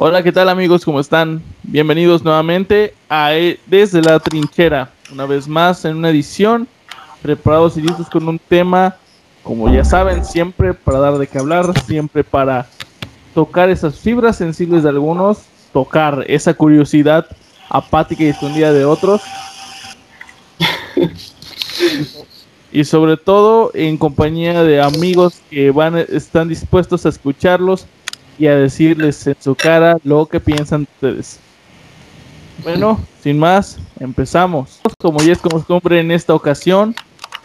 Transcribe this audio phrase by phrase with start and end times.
[0.00, 0.84] Hola, ¿qué tal amigos?
[0.84, 1.42] ¿Cómo están?
[1.64, 4.92] Bienvenidos nuevamente a e- Desde la Trinchera.
[5.10, 6.68] Una vez más en una edición,
[7.20, 8.94] preparados y listos con un tema,
[9.42, 12.68] como ya saben, siempre para dar de qué hablar, siempre para
[13.34, 15.38] tocar esas fibras sensibles de algunos,
[15.72, 17.26] tocar esa curiosidad
[17.68, 19.20] apática y escondida de otros.
[22.70, 27.88] y sobre todo en compañía de amigos que van están dispuestos a escucharlos
[28.38, 31.40] y a decirles en su cara lo que piensan ustedes.
[32.62, 34.80] Bueno, sin más, empezamos.
[35.00, 36.94] Como ya es costumbre en esta ocasión,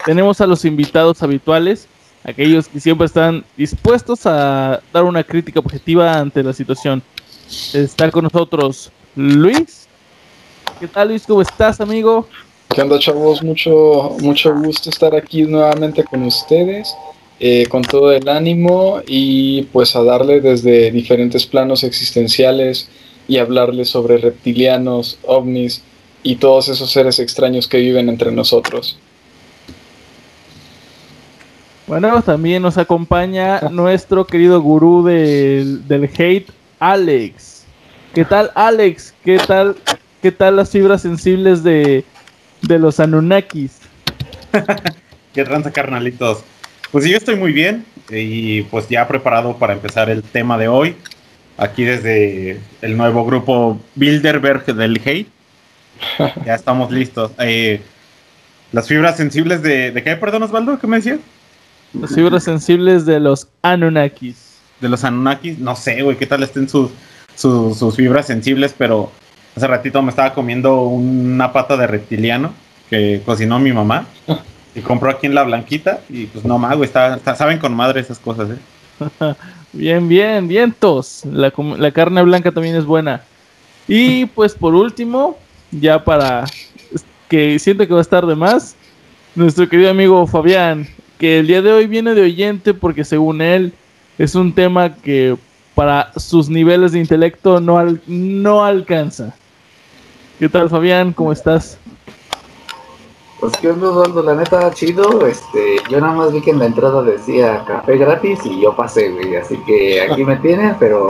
[0.04, 1.88] tenemos a los invitados habituales,
[2.24, 7.02] aquellos que siempre están dispuestos a dar una crítica objetiva ante la situación.
[7.72, 9.86] Está con nosotros Luis.
[10.80, 11.24] ¿Qué tal Luis?
[11.26, 12.26] ¿Cómo estás, amigo?
[12.68, 13.42] ¿Qué onda, chavos?
[13.42, 16.92] Mucho, mucho gusto estar aquí nuevamente con ustedes,
[17.40, 22.88] eh, con todo el ánimo y pues a darle desde diferentes planos existenciales
[23.26, 25.82] y hablarles sobre reptilianos, ovnis
[26.22, 28.98] y todos esos seres extraños que viven entre nosotros.
[31.86, 36.48] Bueno, también nos acompaña nuestro querido gurú del, del hate,
[36.78, 37.64] Alex.
[38.14, 39.12] ¿Qué tal, Alex?
[39.24, 39.76] ¿Qué tal,
[40.22, 42.04] qué tal las fibras sensibles de,
[42.62, 43.80] de los Anunnakis?
[45.34, 46.44] ¿Qué tranza, carnalitos?
[46.94, 50.94] Pues yo estoy muy bien y pues ya preparado para empezar el tema de hoy.
[51.56, 55.26] Aquí desde el nuevo grupo Bilderberg del Hate.
[56.46, 57.32] Ya estamos listos.
[57.40, 57.80] Eh,
[58.70, 59.90] las fibras sensibles de...
[59.90, 60.78] ¿De qué, perdón, Osvaldo?
[60.78, 61.18] ¿Qué me decías?
[62.00, 64.60] Las fibras sensibles de los Anunnakis.
[64.80, 65.58] De los Anunnakis.
[65.58, 66.92] No sé, güey, qué tal estén sus,
[67.34, 69.10] sus, sus fibras sensibles, pero
[69.56, 72.54] hace ratito me estaba comiendo una pata de reptiliano
[72.88, 74.06] que cocinó mi mamá.
[74.74, 76.00] Y compró aquí en la blanquita.
[76.08, 78.58] Y pues no más, güey, está, saben con madre esas cosas, ¿eh?
[79.72, 81.22] Bien, bien, vientos.
[81.24, 83.22] La, la carne blanca también es buena.
[83.88, 85.36] Y pues por último,
[85.72, 86.44] ya para
[87.28, 88.76] que siento que va a estar de más,
[89.34, 90.86] nuestro querido amigo Fabián,
[91.18, 93.72] que el día de hoy viene de oyente porque según él
[94.16, 95.36] es un tema que
[95.74, 99.34] para sus niveles de intelecto no, al- no alcanza.
[100.38, 101.12] ¿Qué tal Fabián?
[101.12, 101.78] ¿Cómo estás?
[103.40, 105.26] Pues que onda, Osvaldo, la neta, chido.
[105.26, 109.10] Este, yo nada más vi que en la entrada decía café gratis y yo pasé,
[109.10, 109.36] güey.
[109.36, 111.06] Así que aquí me tienen, pero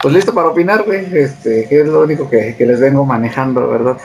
[0.00, 1.06] pues listo para opinar, güey.
[1.16, 3.98] Este, que es lo único que, que les vengo manejando, ¿verdad?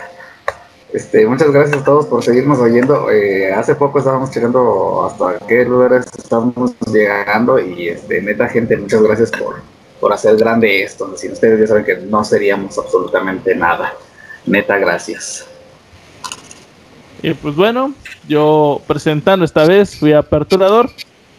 [0.94, 3.10] Este, muchas gracias a todos por seguirnos oyendo.
[3.10, 9.02] Eh, hace poco estábamos checando hasta qué lugares estamos llegando y este, neta gente, muchas
[9.02, 9.56] gracias por,
[10.00, 11.18] por hacer grande esto.
[11.18, 13.94] Sin ustedes ya saben que no seríamos absolutamente nada.
[14.46, 15.48] Neta, gracias.
[17.24, 17.94] Y pues bueno,
[18.28, 20.92] yo presentando esta vez fui aperturador.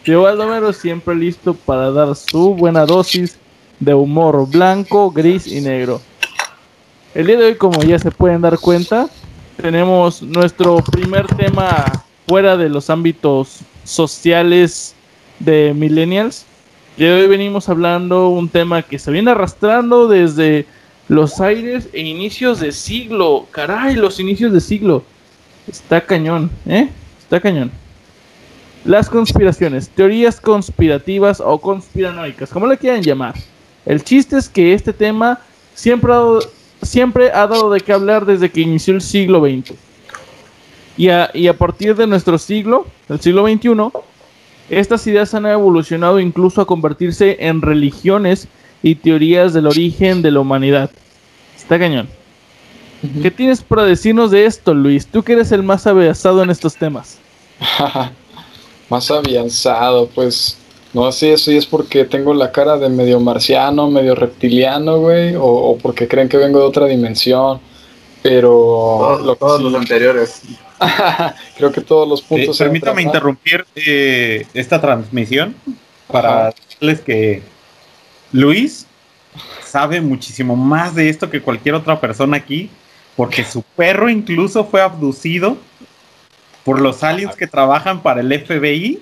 [0.03, 3.37] Yo Baldomero siempre listo para dar su buena dosis
[3.79, 6.01] de humor blanco, gris y negro.
[7.13, 9.07] El día de hoy, como ya se pueden dar cuenta,
[9.57, 11.85] tenemos nuestro primer tema
[12.27, 14.95] fuera de los ámbitos sociales
[15.39, 16.47] de millennials.
[16.97, 20.65] Y hoy venimos hablando un tema que se viene arrastrando desde
[21.09, 23.45] los aires e inicios de siglo.
[23.51, 25.03] Caray, los inicios de siglo.
[25.67, 26.89] Está cañón, ¿eh?
[27.19, 27.71] Está cañón.
[28.83, 33.33] Las conspiraciones, teorías conspirativas o conspiranoicas, como le quieran llamar.
[33.85, 35.39] El chiste es que este tema
[35.73, 39.73] siempre ha dado, de qué hablar desde que inició el siglo XX.
[40.97, 43.71] Y a, y a partir de nuestro siglo, el siglo XXI,
[44.69, 48.47] estas ideas han evolucionado incluso a convertirse en religiones
[48.83, 50.91] y teorías del origen de la humanidad.
[51.55, 52.07] Está cañón.
[53.21, 55.05] ¿Qué tienes para decirnos de esto, Luis?
[55.07, 57.17] Tú que eres el más avanzado en estos temas.
[58.89, 60.57] Más avanzado, pues
[60.93, 65.43] no sé si es porque tengo la cara de medio marciano, medio reptiliano, güey, o,
[65.43, 67.59] o porque creen que vengo de otra dimensión.
[68.21, 70.41] Pero Todos, lo que todos sí- los anteriores.
[71.57, 72.57] creo que todos los Eh, puntos.
[72.57, 75.55] se permítame interrumpir eh, esta transmisión
[76.11, 76.53] para Ajá.
[76.67, 77.41] decirles que
[78.31, 78.85] Luis
[79.63, 82.69] sabe muchísimo más de esto que cualquier otra persona aquí,
[83.15, 85.57] porque su perro incluso fue abducido
[86.63, 88.99] por los aliens que trabajan para el FBI,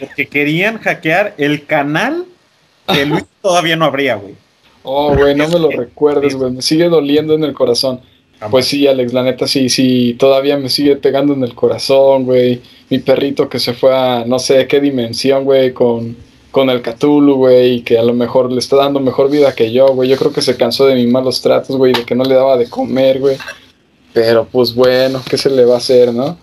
[0.00, 2.26] porque querían hackear el canal
[2.92, 4.34] que Luis todavía no abría, güey.
[4.82, 6.52] Oh, güey, no me lo recuerdes, güey.
[6.52, 8.00] Me sigue doliendo en el corazón.
[8.50, 12.62] Pues sí, Alex, la neta sí, sí, todavía me sigue pegando en el corazón, güey.
[12.88, 16.16] Mi perrito que se fue a no sé qué dimensión, güey, con,
[16.50, 19.88] con el Cthulhu, güey, que a lo mejor le está dando mejor vida que yo,
[19.88, 20.08] güey.
[20.08, 22.56] Yo creo que se cansó de mis malos tratos, güey, de que no le daba
[22.56, 23.36] de comer, güey.
[24.12, 26.36] Pero pues bueno, ¿qué se le va a hacer, no?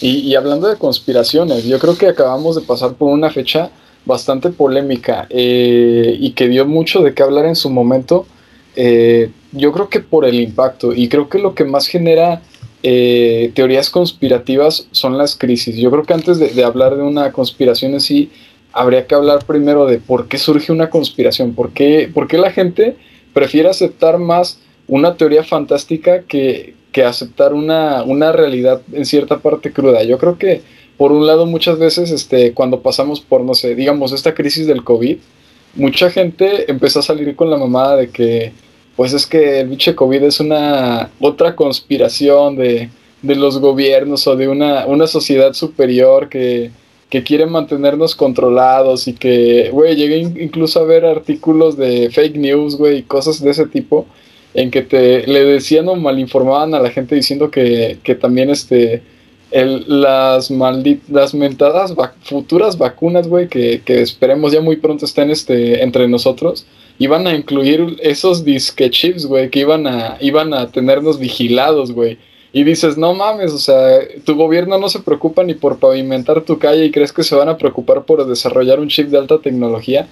[0.00, 3.70] Y, y hablando de conspiraciones, yo creo que acabamos de pasar por una fecha
[4.04, 8.26] bastante polémica eh, y que dio mucho de qué hablar en su momento,
[8.74, 12.42] eh, yo creo que por el impacto y creo que lo que más genera
[12.82, 15.76] eh, teorías conspirativas son las crisis.
[15.76, 18.30] Yo creo que antes de, hablar de una conspiración en sí,
[18.72, 22.50] habría que hablar primero de por qué surge una conspiración, por qué, por qué la
[22.50, 22.96] gente
[23.32, 29.72] prefiere aceptar más una teoría fantástica que, que aceptar una, una realidad en cierta parte
[29.72, 30.02] cruda.
[30.02, 30.62] Yo creo que
[30.96, 34.84] por un lado, muchas veces, este, cuando pasamos por, no sé, digamos, esta crisis del
[34.84, 35.16] COVID,
[35.74, 38.52] mucha gente empezó a salir con la mamada de que,
[38.94, 42.90] pues es que el bicho COVID es una otra conspiración de,
[43.22, 46.70] de los gobiernos o de una, una sociedad superior que,
[47.12, 52.74] que quiere mantenernos controlados y que, güey, llegué incluso a ver artículos de fake news,
[52.76, 54.06] güey, cosas de ese tipo,
[54.54, 59.02] en que te le decían o malinformaban a la gente diciendo que, que también, este,
[59.50, 60.50] las
[61.10, 66.64] las mentadas futuras vacunas, güey, que, esperemos ya muy pronto estén este, entre nosotros,
[66.98, 72.16] iban a incluir esos disque chips, güey, que iban a, iban a tenernos vigilados, güey.
[72.52, 76.58] Y dices, no mames, o sea, tu gobierno no se preocupa ni por pavimentar tu
[76.58, 80.08] calle y crees que se van a preocupar por desarrollar un chip de alta tecnología.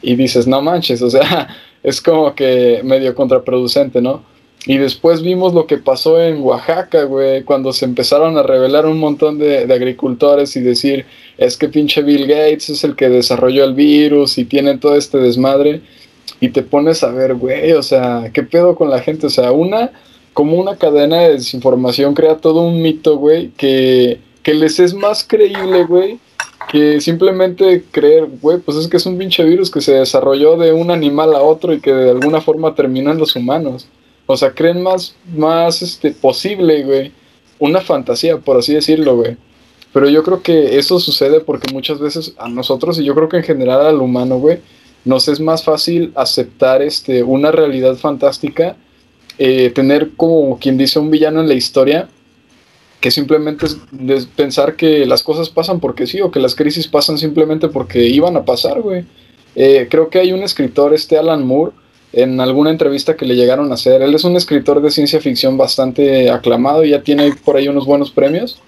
[0.00, 1.48] Y dices, no manches, o sea,
[1.82, 4.22] es como que medio contraproducente, ¿no?
[4.64, 8.98] Y después vimos lo que pasó en Oaxaca, güey, cuando se empezaron a revelar un
[8.98, 11.04] montón de, agricultores y decir,
[11.36, 15.18] es que pinche Bill Gates es el que desarrolló el virus y tiene todo este
[15.18, 15.80] desmadre.
[16.40, 19.26] Y te pones a ver, güey, o sea, ¿qué pedo con la gente?
[19.26, 19.90] O sea, una,
[20.32, 25.24] como una cadena de desinformación crea todo un mito, güey, que, que les es más
[25.24, 26.18] creíble, güey,
[26.70, 30.72] que simplemente creer, güey, pues es que es un pinche virus que se desarrolló de
[30.72, 33.88] un animal a otro y que de alguna forma terminó en los humanos.
[34.26, 37.12] O sea, creen más, más este, posible, güey.
[37.58, 39.36] Una fantasía, por así decirlo, güey.
[39.92, 43.38] Pero yo creo que eso sucede porque muchas veces a nosotros, y yo creo que
[43.38, 44.60] en general al humano, güey,
[45.04, 48.76] nos es más fácil aceptar este, una realidad fantástica,
[49.44, 52.08] eh, tener como quien dice un villano en la historia,
[53.00, 53.76] que simplemente es
[54.36, 58.36] pensar que las cosas pasan porque sí, o que las crisis pasan simplemente porque iban
[58.36, 59.04] a pasar, güey.
[59.56, 61.72] Eh, creo que hay un escritor, este Alan Moore,
[62.12, 64.00] en alguna entrevista que le llegaron a hacer.
[64.00, 67.84] Él es un escritor de ciencia ficción bastante aclamado y ya tiene por ahí unos
[67.84, 68.60] buenos premios.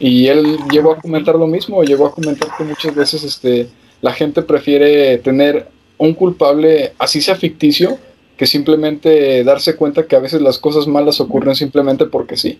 [0.00, 3.68] Y él llegó a comentar lo mismo, llegó a comentar que muchas veces este,
[4.02, 5.68] la gente prefiere tener
[5.98, 7.96] un culpable, así sea ficticio,
[8.36, 12.58] que simplemente darse cuenta que a veces las cosas malas ocurren simplemente porque sí.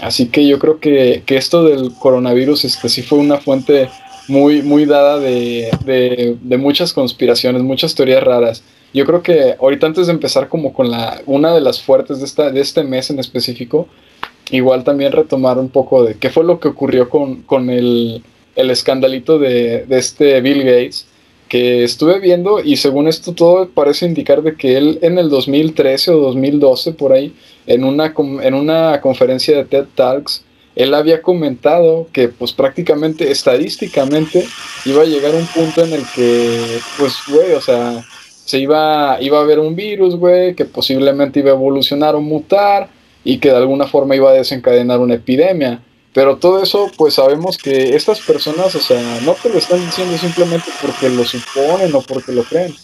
[0.00, 3.88] Así que yo creo que, que esto del coronavirus este, sí fue una fuente
[4.28, 8.62] muy, muy dada de, de, de muchas conspiraciones, muchas teorías raras.
[8.94, 12.24] Yo creo que ahorita antes de empezar como con la una de las fuertes de,
[12.24, 13.88] esta, de este mes en específico,
[14.50, 18.22] igual también retomar un poco de qué fue lo que ocurrió con, con el,
[18.56, 21.06] el, escandalito de, de, este Bill Gates,
[21.48, 26.10] que estuve viendo y según esto todo parece indicar de que él en el 2013
[26.12, 27.34] o 2012 por ahí,
[27.66, 30.44] en una, en una conferencia de TED Talks,
[30.76, 34.44] él había comentado que pues prácticamente estadísticamente
[34.84, 38.04] iba a llegar un punto en el que pues güey, o sea,
[38.48, 42.88] se iba, iba a haber un virus, güey, que posiblemente iba a evolucionar o mutar
[43.22, 45.82] y que de alguna forma iba a desencadenar una epidemia.
[46.18, 50.18] Pero todo eso, pues sabemos que estas personas, o sea, no te lo están diciendo
[50.18, 52.74] simplemente porque lo suponen o porque lo creen.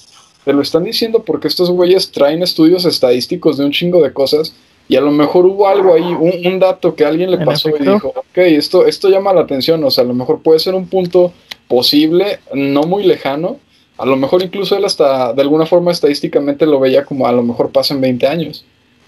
[0.44, 4.54] Te lo están diciendo porque estos güeyes traen estudios estadísticos de un chingo de cosas
[4.86, 8.12] y a lo mejor hubo algo ahí, un, dato que alguien le pasó y dijo,
[8.14, 11.32] ok, esto, esto llama la atención, o sea, a lo mejor puede ser un punto
[11.66, 13.58] posible, no muy lejano,
[13.98, 17.42] a lo mejor incluso él hasta de alguna forma estadísticamente lo veía como a lo
[17.42, 18.64] mejor pasan 20 años.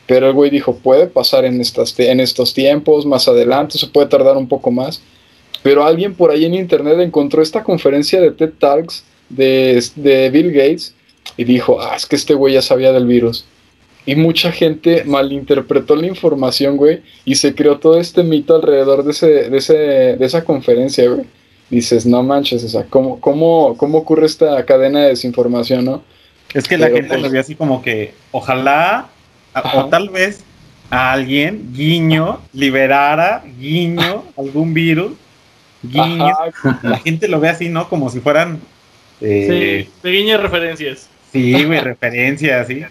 [0.06, 4.06] Pero el güey dijo, puede pasar en, estas, en estos tiempos, más adelante, se puede
[4.06, 5.02] tardar un poco más.
[5.62, 10.52] Pero alguien por ahí en internet encontró esta conferencia de TED Talks de, de Bill
[10.52, 10.94] Gates
[11.36, 13.44] y dijo, ah, es que este güey ya sabía del virus.
[14.04, 19.10] Y mucha gente malinterpretó la información, güey, y se creó todo este mito alrededor de,
[19.10, 21.26] ese, de, ese, de esa conferencia, güey
[21.70, 26.02] dices, no manches, o sea, ¿cómo, cómo, cómo ocurre esta cadena de desinformación, no?
[26.54, 29.08] Es que la gente pues lo ve así como que, ojalá,
[29.74, 30.44] o tal vez
[30.90, 35.12] a alguien, guiño, liberara, guiño, algún virus,
[35.82, 36.32] guiño.
[36.82, 37.88] La gente lo ve así, ¿no?
[37.88, 38.60] Como si fueran...
[39.20, 41.08] Eh, sí, de guiño referencias.
[41.32, 42.84] Sí, güey, referencias, sí.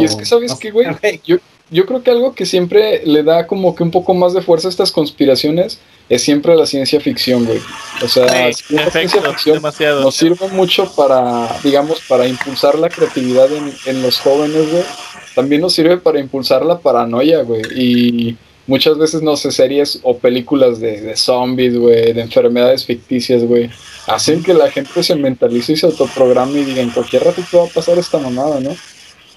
[0.00, 0.86] y es que, ¿sabes qué, güey?
[1.24, 1.36] Yo,
[1.70, 4.68] yo creo que algo que siempre le da como que un poco más de fuerza
[4.68, 7.60] a estas conspiraciones es siempre la ciencia ficción, güey.
[8.02, 8.26] O sea,
[8.68, 13.48] la ciencia ficción nos sirve mucho para, digamos, para impulsar la creatividad
[13.86, 14.82] en, los jóvenes, güey.
[15.34, 17.62] También nos sirve para impulsar la paranoia, güey.
[17.74, 23.42] Y muchas veces, no sé, series o películas de, de zombies, güey, de enfermedades ficticias,
[23.42, 23.70] güey.
[24.06, 27.56] hacen que la gente se mentalice y se autoprograme y diga en cualquier rato te
[27.56, 28.76] va a pasar esta mamada, ¿no?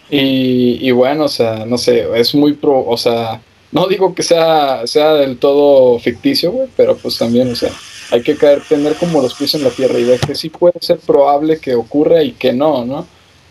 [0.10, 4.24] Y, y bueno, o sea, no sé, es muy pro, o sea, no digo que
[4.24, 7.72] sea, sea del todo ficticio, güey, pero pues también, o sea,
[8.12, 10.80] hay que caer, tener como los pies en la tierra y ver que sí puede
[10.80, 13.06] ser probable que ocurra y que no, ¿no?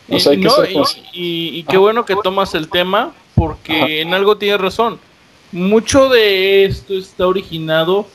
[0.08, 0.70] O sea, hay que ser
[1.12, 4.98] y, y, qué bueno que tomas el tema, porque en algo tienes razón.
[5.52, 8.06] Mucho de esto está originado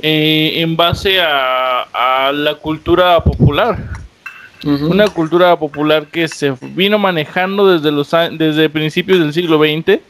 [0.00, 3.78] eh, en base a, a, la cultura popular.
[4.64, 10.00] Una cultura popular que se vino manejando desde los desde principios del siglo XX.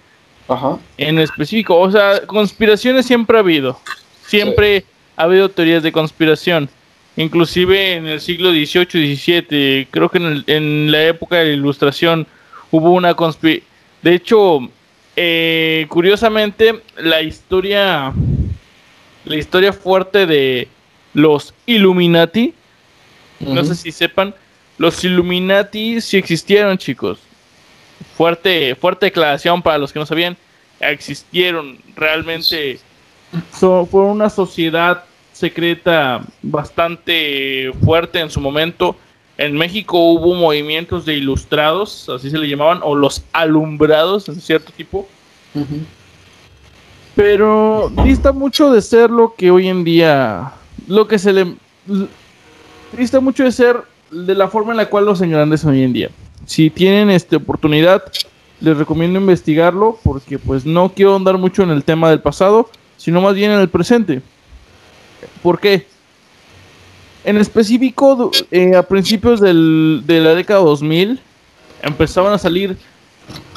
[0.48, 0.78] Ajá.
[0.96, 3.78] En específico, o sea, conspiraciones siempre ha habido.
[4.26, 4.84] Siempre
[5.16, 6.68] ha habido teorías de conspiración.
[7.16, 12.26] Inclusive en el siglo XVIII XVII, creo que en, en, la época de la Ilustración
[12.70, 13.66] hubo una conspiración.
[14.02, 14.60] De hecho,
[15.16, 18.12] eh, curiosamente, la historia,
[19.24, 20.68] la historia fuerte de
[21.12, 22.54] los Illuminati,
[23.40, 24.32] no sé si sepan,
[24.76, 27.18] los Illuminati sí existieron, chicos.
[28.16, 30.36] Fuerte, fuerte declaración para los que no sabían.
[30.80, 32.78] Existieron realmente.
[33.60, 38.96] fue una sociedad secreta bastante fuerte en su momento.
[39.36, 44.72] En México hubo movimientos de ilustrados, así se le llamaban, o los alumbrados en cierto
[44.72, 45.08] tipo.
[47.14, 50.52] Pero dista mucho de ser lo que hoy en día,
[50.88, 51.54] lo que se le...
[52.96, 53.76] Dista mucho de ser
[54.10, 56.10] de la forma en la cual los engrandes hoy en día.
[56.46, 58.04] Si tienen esta oportunidad,
[58.60, 63.20] les recomiendo investigarlo porque pues no quiero andar mucho en el tema del pasado, sino
[63.20, 64.22] más bien en el presente.
[65.42, 65.86] ¿Por qué?
[67.24, 71.20] En específico, eh, a principios del, de la década 2000,
[71.82, 72.76] empezaban a salir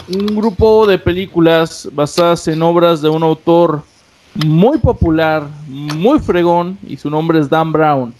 [0.07, 3.83] un grupo de películas basadas en obras de un autor
[4.45, 8.13] muy popular, muy fregón, y su nombre es Dan Brown.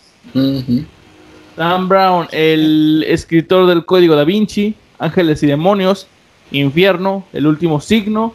[1.61, 6.07] Dan Brown, el escritor del Código da Vinci, Ángeles y Demonios,
[6.49, 8.33] Infierno, El Último Signo,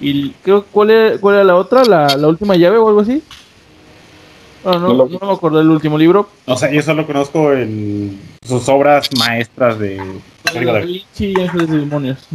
[0.00, 1.84] y creo, ¿cuál era, cuál era la otra?
[1.84, 3.22] ¿La, ¿La última llave o algo así?
[4.64, 6.28] no, no, me acuerdo del último libro.
[6.46, 10.02] O sea, yo solo conozco el, sus obras maestras de...
[11.12, 12.26] Sí, Ángeles y Demonios.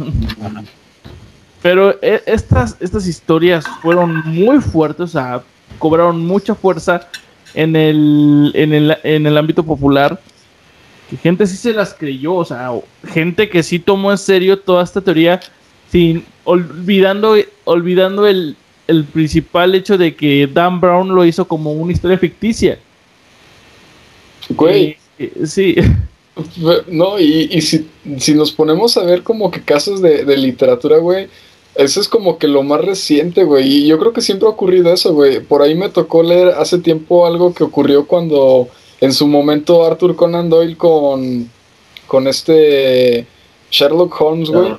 [1.60, 5.42] Pero eh, estas, estas historias fueron muy fuertes, o sea,
[5.78, 7.08] cobraron mucha fuerza
[7.52, 10.18] en el, en el, en el ámbito popular.
[11.10, 12.70] Que gente sí se las creyó, o sea,
[13.04, 15.40] gente que sí tomó en serio toda esta teoría,
[15.90, 21.92] sin olvidando, olvidando el, el principal hecho de que Dan Brown lo hizo como una
[21.92, 22.78] historia ficticia.
[24.50, 24.96] Güey.
[25.18, 25.74] Eh, sí.
[26.86, 27.86] No, y, y si,
[28.18, 31.28] si, nos ponemos a ver como que casos de, de literatura, güey,
[31.74, 33.66] eso es como que lo más reciente, güey.
[33.66, 35.40] Y yo creo que siempre ha ocurrido eso, güey.
[35.40, 38.68] Por ahí me tocó leer hace tiempo algo que ocurrió cuando
[39.00, 41.50] en su momento Arthur Conan Doyle con,
[42.06, 43.26] con este
[43.70, 44.74] Sherlock Holmes, güey,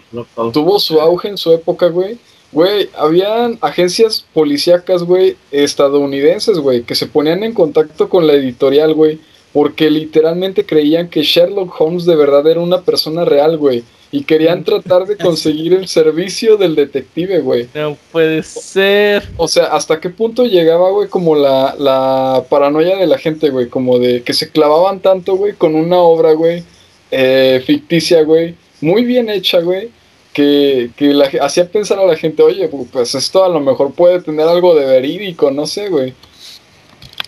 [0.54, 2.18] tuvo su auge en su época, güey.
[2.52, 8.94] Güey, habían agencias policíacas, güey, estadounidenses, güey, que se ponían en contacto con la editorial,
[8.94, 9.20] güey,
[9.54, 13.84] porque literalmente creían que Sherlock Holmes de verdad era una persona real, güey.
[14.14, 17.70] Y querían tratar de conseguir el servicio del detective, güey.
[17.74, 19.30] No puede ser.
[19.38, 23.70] O sea, ¿hasta qué punto llegaba, güey, como la, la paranoia de la gente, güey?
[23.70, 26.64] Como de que se clavaban tanto, güey, con una obra, güey,
[27.10, 29.92] eh, ficticia, güey, muy bien hecha, güey,
[30.34, 34.22] que, que la, hacía pensar a la gente, oye, pues esto a lo mejor puede
[34.22, 36.14] tener algo de verídico, no sé, güey.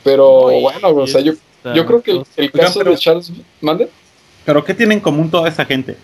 [0.03, 1.33] Pero bueno, o sea, yo,
[1.73, 3.31] yo creo que el, el caso de Charles...
[3.61, 3.87] ¿Mande?
[4.45, 5.95] ¿Pero qué tiene en común toda esa gente?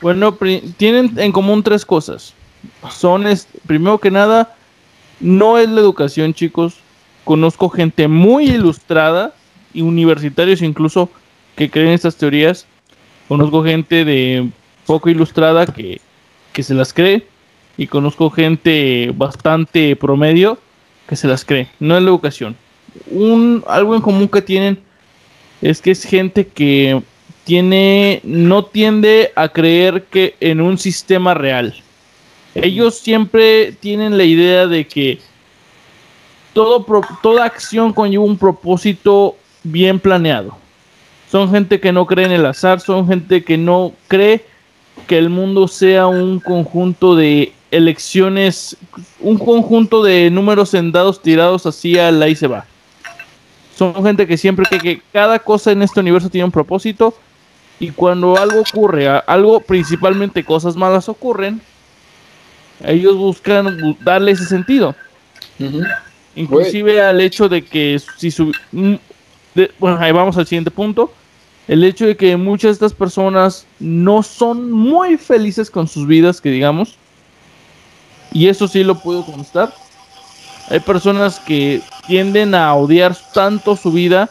[0.00, 0.36] Bueno,
[0.76, 2.34] tienen en común tres cosas.
[2.90, 3.24] Son,
[3.66, 4.54] primero que nada,
[5.20, 6.76] no es la educación, chicos.
[7.24, 9.34] Conozco gente muy ilustrada
[9.74, 11.10] y universitarios incluso
[11.56, 12.66] que creen estas teorías.
[13.26, 14.48] Conozco gente de
[14.86, 16.00] poco ilustrada que,
[16.52, 17.26] que se las cree.
[17.76, 20.58] Y conozco gente bastante promedio
[21.08, 21.68] que se las cree.
[21.80, 22.56] No es la educación.
[23.10, 24.78] Un, algo en común que tienen
[25.60, 27.02] es que es gente que
[27.48, 31.74] tiene, no tiende a creer que en un sistema real.
[32.54, 35.18] Ellos siempre tienen la idea de que
[36.52, 36.84] todo,
[37.22, 40.58] toda acción conlleva un propósito bien planeado.
[41.32, 44.44] Son gente que no cree en el azar, son gente que no cree
[45.06, 48.76] que el mundo sea un conjunto de elecciones,
[49.20, 52.66] un conjunto de números en dados tirados así a la y se va.
[53.74, 57.14] Son gente que siempre cree que cada cosa en este universo tiene un propósito
[57.80, 61.60] y cuando algo ocurre, algo principalmente cosas malas ocurren,
[62.84, 64.94] ellos buscan darle ese sentido.
[66.34, 68.94] Inclusive al hecho de que si su, mm,
[69.78, 71.12] bueno, ahí vamos al siguiente punto.
[71.66, 76.40] El hecho de que muchas de estas personas no son muy felices con sus vidas,
[76.40, 76.96] que digamos.
[78.32, 79.72] Y eso sí lo puedo constar.
[80.70, 84.30] Hay personas que tienden a odiar tanto su vida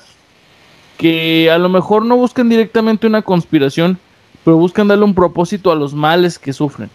[0.97, 3.99] que a lo mejor no buscan directamente una conspiración,
[4.43, 6.89] pero buscan darle un propósito a los males que sufren.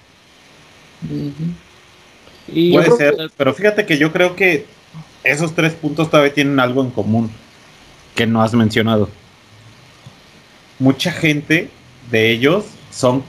[2.46, 4.66] Puede ser, pero fíjate que yo creo que
[5.24, 7.30] esos tres puntos todavía tienen algo en común
[8.14, 9.08] que no has mencionado.
[10.78, 11.70] Mucha gente
[12.10, 13.22] de ellos son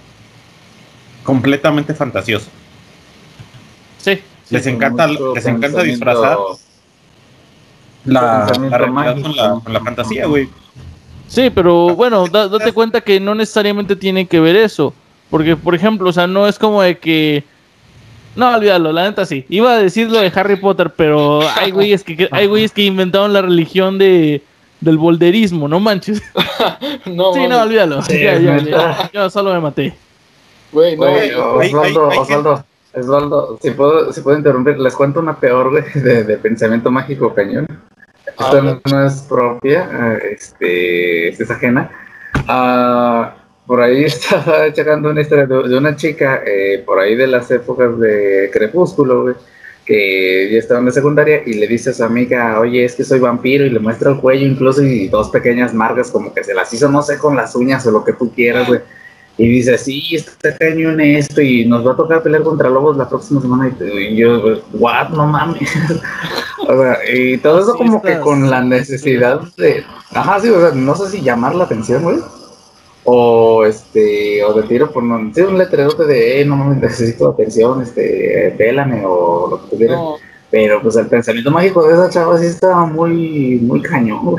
[1.24, 2.50] completamente fantasiosos.
[4.00, 4.20] Sí.
[4.50, 6.38] les encanta, les encanta disfrazar
[8.06, 10.50] la, realidad con la, fantasía, güey.
[11.28, 14.94] Sí, pero bueno, date cuenta que no necesariamente tiene que ver eso.
[15.30, 17.44] Porque, por ejemplo, o sea, no es como de que
[18.36, 19.46] no, olvídalo, la neta sí.
[19.50, 23.32] Iba a decir lo de Harry Potter, pero hay güeyes que, hay güeyes que inventaron
[23.32, 24.42] la religión de,
[24.82, 26.22] del bolderismo, no manches.
[27.06, 28.02] no, sí, no, olvídalo.
[28.08, 29.96] ya, ya, ya, Yo solo me maté.
[30.72, 35.84] Güey, no, Osvaldo, Osvaldo, Osvaldo, si puedo, si puedo interrumpir, les cuento una peor, güey,
[35.94, 37.68] de, de pensamiento mágico cañón.
[38.26, 41.92] Esta no, no, es propia, eh, este, es ajena.
[42.48, 47.50] Ah por ahí estaba checando una historia de, una chica, eh, por ahí de las
[47.52, 49.36] épocas de Crepúsculo,
[49.86, 53.04] que ya estaba en la secundaria y le dice a su amiga, oye, es que
[53.04, 56.54] soy vampiro y le muestra el cuello incluso y dos pequeñas marcas como que se
[56.54, 58.80] las hizo, no sé, con las uñas o lo que tú quieras, güey.
[59.38, 63.10] Y dice, sí, está cañón esto y nos va a tocar pelear contra lobos la
[63.10, 63.76] próxima semana.
[63.80, 65.70] Y yo, what, no mames.
[66.68, 69.84] o sea, y todo eso como que con la necesidad de...
[70.12, 72.18] Ajá, sí, o sea, no sé si llamar la atención, güey.
[73.06, 77.32] O este o de tiro por no sí, un letrerote de eh, no mames necesito
[77.32, 80.00] atención este pélame o lo que tú quieras.
[80.50, 84.38] Pero pues el pensamiento mágico de esa chava sí estaba muy muy cañón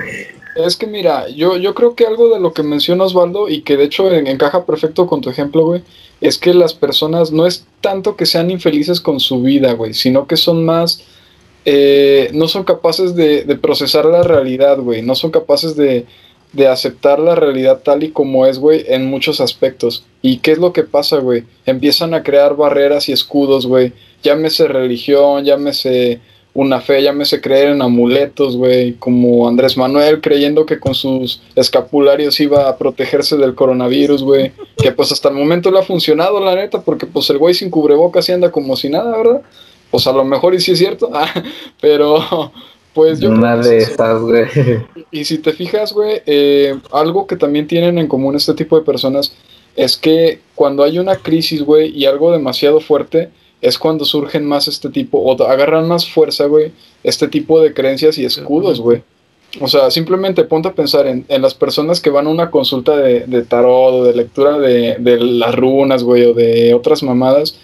[0.56, 3.76] es que mira yo yo creo que algo de lo que menciona Osvaldo y que
[3.76, 5.82] de hecho encaja perfecto con tu ejemplo güey
[6.20, 10.26] es que las personas no es tanto que sean infelices con su vida güey sino
[10.26, 11.02] que son más
[11.64, 16.06] eh, no son capaces de, de procesar la realidad güey no son capaces de
[16.54, 20.04] de aceptar la realidad tal y como es, güey, en muchos aspectos.
[20.22, 21.44] ¿Y qué es lo que pasa, güey?
[21.66, 23.92] Empiezan a crear barreras y escudos, güey.
[24.22, 26.20] Llámese religión, llámese
[26.54, 32.38] una fe, llámese creer en amuletos, güey, como Andrés Manuel creyendo que con sus escapularios
[32.38, 36.54] iba a protegerse del coronavirus, güey, que pues hasta el momento le ha funcionado, la
[36.54, 39.42] neta, porque pues el güey sin cubrebocas y anda como si nada, ¿verdad?
[39.90, 41.10] Pues a lo mejor y sí es cierto,
[41.80, 42.52] pero
[42.94, 43.30] pues yo.
[43.30, 44.46] Una de estas, güey.
[45.10, 48.84] Y si te fijas, güey, eh, algo que también tienen en común este tipo de
[48.84, 49.34] personas
[49.74, 53.30] es que cuando hay una crisis, güey, y algo demasiado fuerte,
[53.64, 56.72] es cuando surgen más este tipo, o agarran más fuerza, güey,
[57.02, 59.02] este tipo de creencias y escudos, güey.
[59.60, 63.20] O sea, simplemente ponte a pensar en, las personas que van a una consulta de,
[63.20, 67.58] de tarot o de lectura de, de las runas, güey, o de otras mamadas.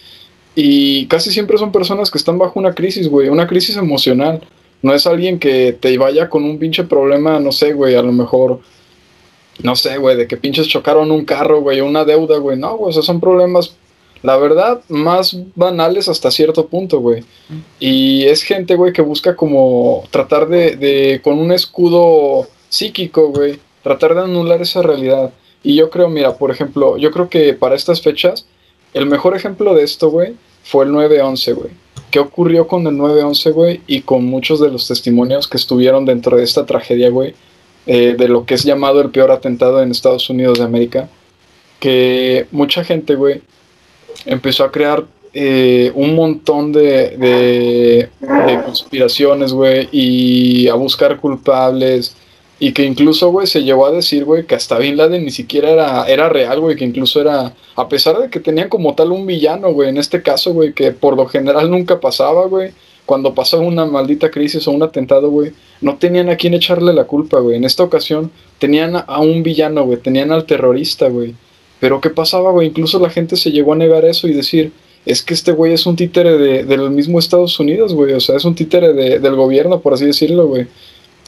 [0.55, 4.41] Y casi siempre son personas que están bajo una crisis, güey, una crisis emocional.
[4.81, 8.13] No es alguien que te vaya con un pinche problema, no sé, güey, a lo
[8.13, 8.61] mejor,
[9.63, 12.57] no sé, güey, de que pinches chocaron un carro, güey, una deuda, güey.
[12.57, 13.77] No, güey, esos son problemas,
[14.23, 17.25] la verdad, más banales hasta cierto punto, güey.
[17.79, 23.59] Y es gente, güey, que busca como tratar de, de, con un escudo psíquico, güey,
[23.83, 25.33] tratar de anular esa realidad.
[25.63, 28.47] Y yo creo, mira, por ejemplo, yo creo que para estas fechas,
[28.95, 31.71] el mejor ejemplo de esto, güey, fue el 9-11, güey
[32.11, 36.37] qué ocurrió con el 911, güey, y con muchos de los testimonios que estuvieron dentro
[36.37, 37.35] de esta tragedia, güey,
[37.87, 41.09] eh, de lo que es llamado el peor atentado en Estados Unidos de América,
[41.79, 43.43] que mucha gente, güey,
[44.27, 52.17] empezó a crear eh, un montón de, de, de conspiraciones, güey, y a buscar culpables
[52.63, 55.71] y que incluso, güey, se llevó a decir, güey, que hasta Bin Laden ni siquiera
[55.71, 59.27] era, era real, güey, que incluso era, a pesar de que tenían como tal un
[59.27, 62.73] villano, güey, en este caso, güey, que por lo general nunca pasaba, güey,
[63.07, 67.05] cuando pasó una maldita crisis o un atentado, güey, no tenían a quién echarle la
[67.05, 67.57] culpa, güey.
[67.57, 71.35] En esta ocasión tenían a un villano, güey, tenían al terrorista, güey.
[71.81, 72.69] Pero ¿qué pasaba, güey?
[72.69, 74.73] Incluso la gente se llegó a negar eso y decir,
[75.07, 78.13] es que este güey es un títere de, del mismo Estados Unidos, güey.
[78.13, 80.67] O sea, es un títere de, del gobierno, por así decirlo, güey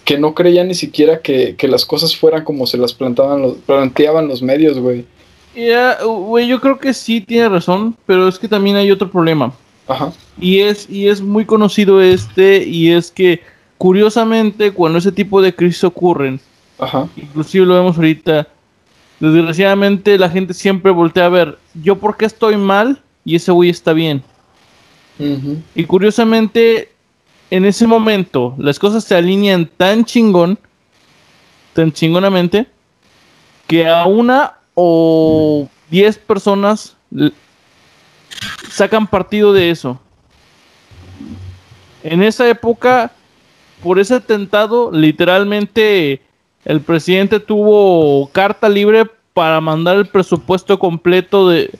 [0.05, 4.29] que no creía ni siquiera que, las cosas fueran como se las plantaban los, planteaban
[4.29, 5.05] los medios, güey.
[5.55, 9.53] Ya, güey, yo creo que sí tiene razón, pero es que también hay otro problema.
[9.87, 10.13] Ajá.
[10.41, 13.41] Y es, y es muy conocido este, y es que
[13.79, 16.41] curiosamente cuando ese tipo de crisis ocurren,
[16.79, 17.09] Ajá.
[17.17, 18.49] inclusive lo vemos ahorita,
[19.31, 23.71] desgraciadamente la gente siempre voltea a ver, yo por qué estoy mal y ese güey
[23.71, 24.23] está bien.
[25.75, 26.91] Y curiosamente
[27.51, 30.59] en ese momento las cosas se alinean tan chingón
[31.73, 32.67] tan chingonamente
[33.67, 36.97] que a una o diez personas
[38.71, 40.01] sacan partido de eso.
[42.03, 43.13] En esa época,
[43.83, 46.21] por ese atentado, literalmente
[46.65, 51.71] el presidente tuvo carta libre para mandar el presupuesto completo de,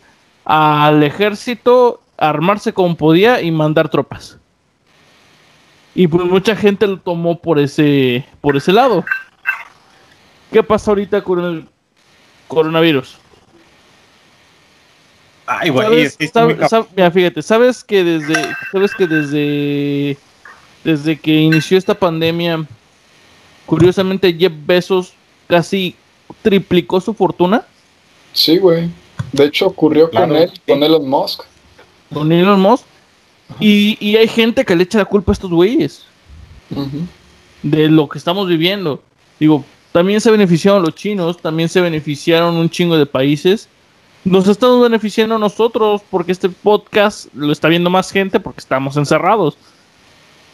[0.45, 4.39] al ejército, armarse como podía y mandar tropas.
[5.95, 9.05] Y pues mucha gente lo tomó por ese, por ese lado.
[10.51, 11.69] ¿Qué pasa ahorita con el
[12.49, 13.19] coronavirus?
[15.47, 16.09] Ay, güey,
[16.97, 18.35] mira, fíjate, sabes que desde,
[18.71, 20.17] sabes que desde,
[20.85, 22.65] desde que inició esta pandemia,
[23.73, 25.15] curiosamente Jeff Bezos
[25.47, 25.97] casi
[26.43, 27.65] triplicó su fortuna.
[28.35, 28.91] Sí, güey.
[29.33, 31.45] De hecho, ocurrió con él, con Elon Musk.
[32.13, 32.85] Con Elon Musk.
[33.61, 36.05] Y, y, hay gente que le echa la culpa a estos güeyes.
[37.63, 39.03] De lo que estamos viviendo.
[39.41, 43.71] Digo, también se beneficiaron los chinos, también se beneficiaron un chingo de países.
[44.23, 49.57] Nos estamos beneficiando nosotros porque este podcast lo está viendo más gente porque estamos encerrados.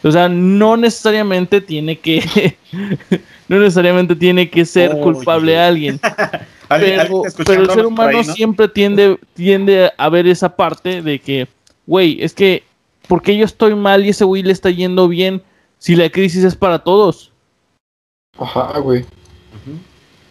[0.03, 2.57] O sea, no necesariamente tiene que
[3.49, 5.99] no necesariamente tiene que ser culpable a alguien.
[6.69, 11.47] pero, el ser humano siempre tiende, tiende a ver esa parte de que,
[11.85, 12.63] güey, es que,
[13.07, 15.41] porque yo estoy mal y ese güey le está yendo bien
[15.79, 17.31] si la crisis es para todos?
[18.37, 19.03] Ajá, güey.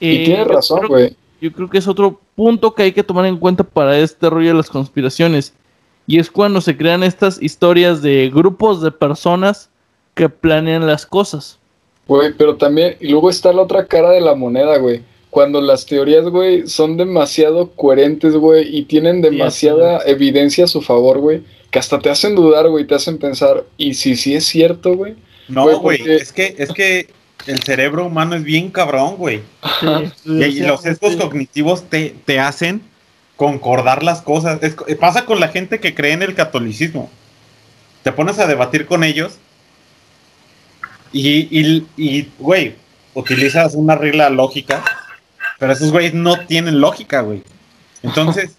[0.01, 1.17] y eh, tienes razón, güey.
[1.41, 4.49] Yo creo que es otro punto que hay que tomar en cuenta para este rollo
[4.49, 5.55] de las conspiraciones.
[6.09, 9.68] Y es cuando se crean estas historias de grupos de personas
[10.14, 11.59] que planean las cosas.
[12.07, 15.03] Güey, pero también, y luego está la otra cara de la moneda, güey.
[15.29, 21.18] Cuando las teorías, güey, son demasiado coherentes, güey, y tienen demasiada evidencia a su favor,
[21.18, 24.97] güey, que hasta te hacen dudar, güey, te hacen pensar, ¿y si sí es cierto,
[24.97, 25.14] güey?
[25.49, 27.09] No, güey, es que, es que
[27.47, 29.42] el cerebro humano es bien cabrón, güey.
[30.25, 32.81] y, los sesgos cognitivos te, te, hacen
[33.38, 34.59] concordar las cosas.
[35.01, 37.09] pasa con la gente que cree en el catolicismo.
[38.03, 39.38] Te pones a debatir con ellos
[41.12, 42.74] y, y, güey,
[43.14, 44.83] utilizas una regla lógica,
[45.59, 47.44] pero esos güeyes no tienen lógica, güey.
[48.03, 48.57] Entonces,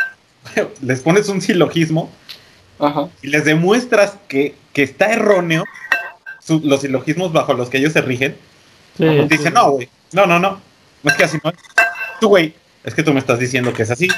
[0.82, 2.10] les pones un silogismo
[3.22, 5.64] y les demuestras que, que está erróneo
[6.48, 8.36] los silogismos bajo los que ellos se rigen.
[8.98, 10.60] dicen, no, güey, no, no, no,
[11.02, 11.56] no es que así no es.
[12.20, 12.54] Tú, güey,
[12.86, 14.08] es que tú me estás diciendo que es así.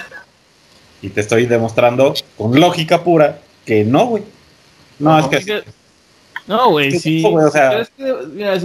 [1.03, 4.23] Y te estoy demostrando con lógica pura que no, güey.
[4.99, 5.53] No, es que así.
[6.47, 7.23] No, güey, sí.
[7.25, 7.85] o sea...
[7.85, 7.91] si,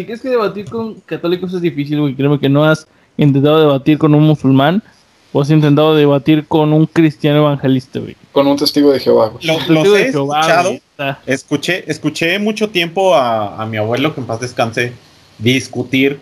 [0.06, 2.16] quieres que, debatir con católicos es difícil, güey.
[2.16, 2.88] Créeme que no has
[3.18, 4.84] intentado debatir con un musulmán
[5.34, 8.16] o has intentado debatir con un cristiano evangelista, güey.
[8.32, 9.46] Con un testigo de Jehová, güey.
[9.68, 10.78] Lo, he escuchado.
[11.26, 14.94] Escuché, escuché mucho tiempo a, mi abuelo, que en paz descanse,
[15.38, 16.20] discutir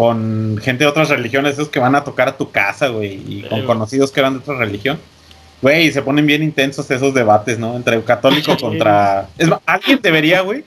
[0.00, 3.42] con gente de otras religiones, esos que van a tocar a tu casa, güey, y
[3.42, 4.98] con conocidos que eran de otra religión.
[5.60, 7.76] Güey, se ponen bien intensos esos debates, ¿no?
[7.76, 9.28] Entre católico contra...
[9.36, 10.64] Es alguien debería, güey,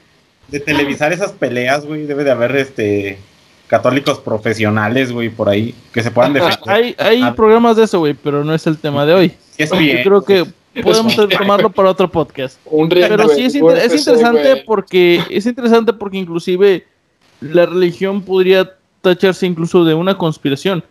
[0.49, 2.05] de televisar esas peleas, güey.
[2.05, 3.17] Debe de haber este
[3.65, 6.59] católicos profesionales, güey, por ahí, que se puedan defender.
[6.67, 7.33] hay hay ah.
[7.35, 9.33] programas de eso, güey, pero no es el tema de hoy.
[9.57, 9.97] Es bien.
[9.97, 12.59] Yo creo que podemos tomarlo para otro podcast.
[12.87, 16.85] pero sí es, interesante porque es interesante porque inclusive
[17.41, 18.69] la religión podría
[19.03, 20.83] tacharse incluso de una conspiración.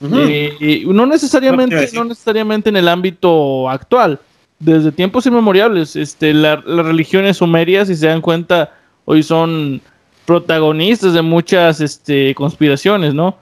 [0.00, 4.18] Eh, no necesariamente, no necesariamente en el ámbito actual.
[4.58, 9.80] Desde tiempos inmemoriales, este, las religiones sumerias, si se dan cuenta, hoy son
[10.24, 13.36] protagonistas de muchas este, conspiraciones, ¿no?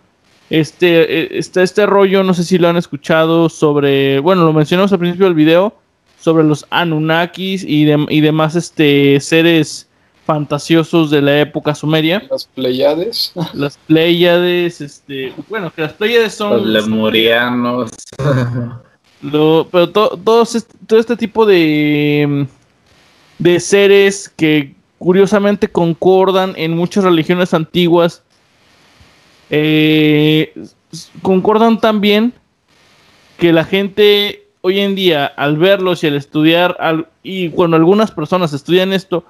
[0.51, 4.93] Este, eh, está este rollo, no sé si lo han escuchado, sobre, bueno, lo mencionamos
[4.93, 5.75] al principio del video,
[6.19, 9.86] sobre los Anunnakis y, y demás este, seres
[10.27, 12.27] fantasiosos de la época sumeria.
[12.29, 13.33] Las Pleiades.
[13.55, 16.73] Las Pleiades, este, bueno, que las Pleiades son...
[16.73, 17.91] Los lemurianos.
[19.71, 22.47] pero todo este tipo de,
[23.39, 28.23] de seres que curiosamente concordan en muchas religiones antiguas.
[29.51, 30.53] Eh,
[31.23, 32.33] concordan también
[33.39, 36.77] que la gente hoy en día, al verlos y al estudiar,
[37.23, 39.25] y cuando algunas personas estudian esto,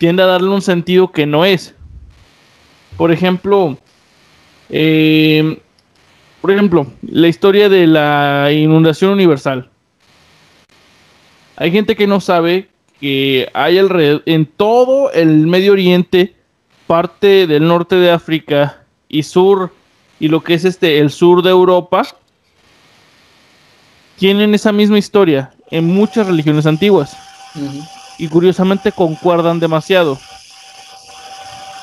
[0.00, 1.74] tiende a darle un sentido que no es.
[2.96, 3.76] Por ejemplo,
[4.70, 5.60] eh,
[6.40, 9.68] por ejemplo, la historia de la inundación universal.
[11.56, 16.34] Hay gente que no sabe que hay alrededor, en todo el Medio Oriente,
[16.86, 19.70] parte del norte de África y sur,
[20.18, 22.06] y lo que es este, el sur de Europa,
[24.16, 27.14] tienen esa misma historia en muchas religiones antiguas.
[28.20, 30.18] Y curiosamente concuerdan demasiado.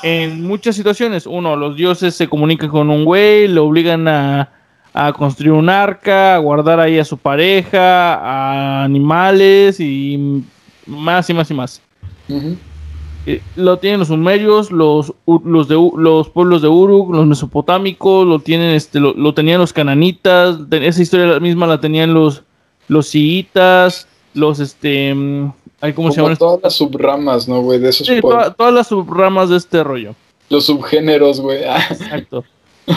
[0.02, 1.26] en muchas situaciones.
[1.26, 4.48] Uno, los dioses se comunican con un güey, le obligan a,
[4.94, 10.44] a construir un arca, a guardar ahí a su pareja, a animales y
[10.86, 11.82] más y más y más.
[13.26, 15.12] Eh, lo tienen los sumerios, los,
[15.44, 20.58] los, de, los pueblos de Uruk, los mesopotámicos, lo tienen, este, lo, tenían los cananitas,
[20.70, 22.42] esa historia misma la tenían los,
[22.88, 25.14] los siitas, los, este,
[25.80, 26.36] mm, ¿cómo se llaman?
[26.36, 27.78] Todas las subramas, ¿no, güey?
[27.78, 30.14] De esos sí, todas las subramas de este rollo.
[30.50, 31.62] Los subgéneros, güey.
[31.90, 32.44] Exacto.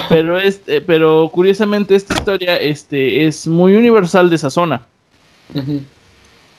[0.09, 4.87] Pero, este, pero curiosamente esta historia este, es muy universal de esa zona.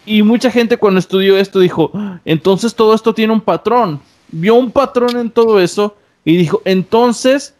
[0.04, 1.92] Y mucha gente cuando estudió esto dijo,
[2.24, 4.00] entonces todo esto tiene un patrón.
[4.30, 7.54] Vio un patrón en todo eso y dijo, entonces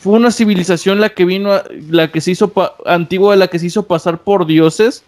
[0.00, 1.50] fue una civilización la que vino,
[1.90, 2.52] la que se hizo
[2.86, 5.04] antigua, la que se hizo pasar por dioses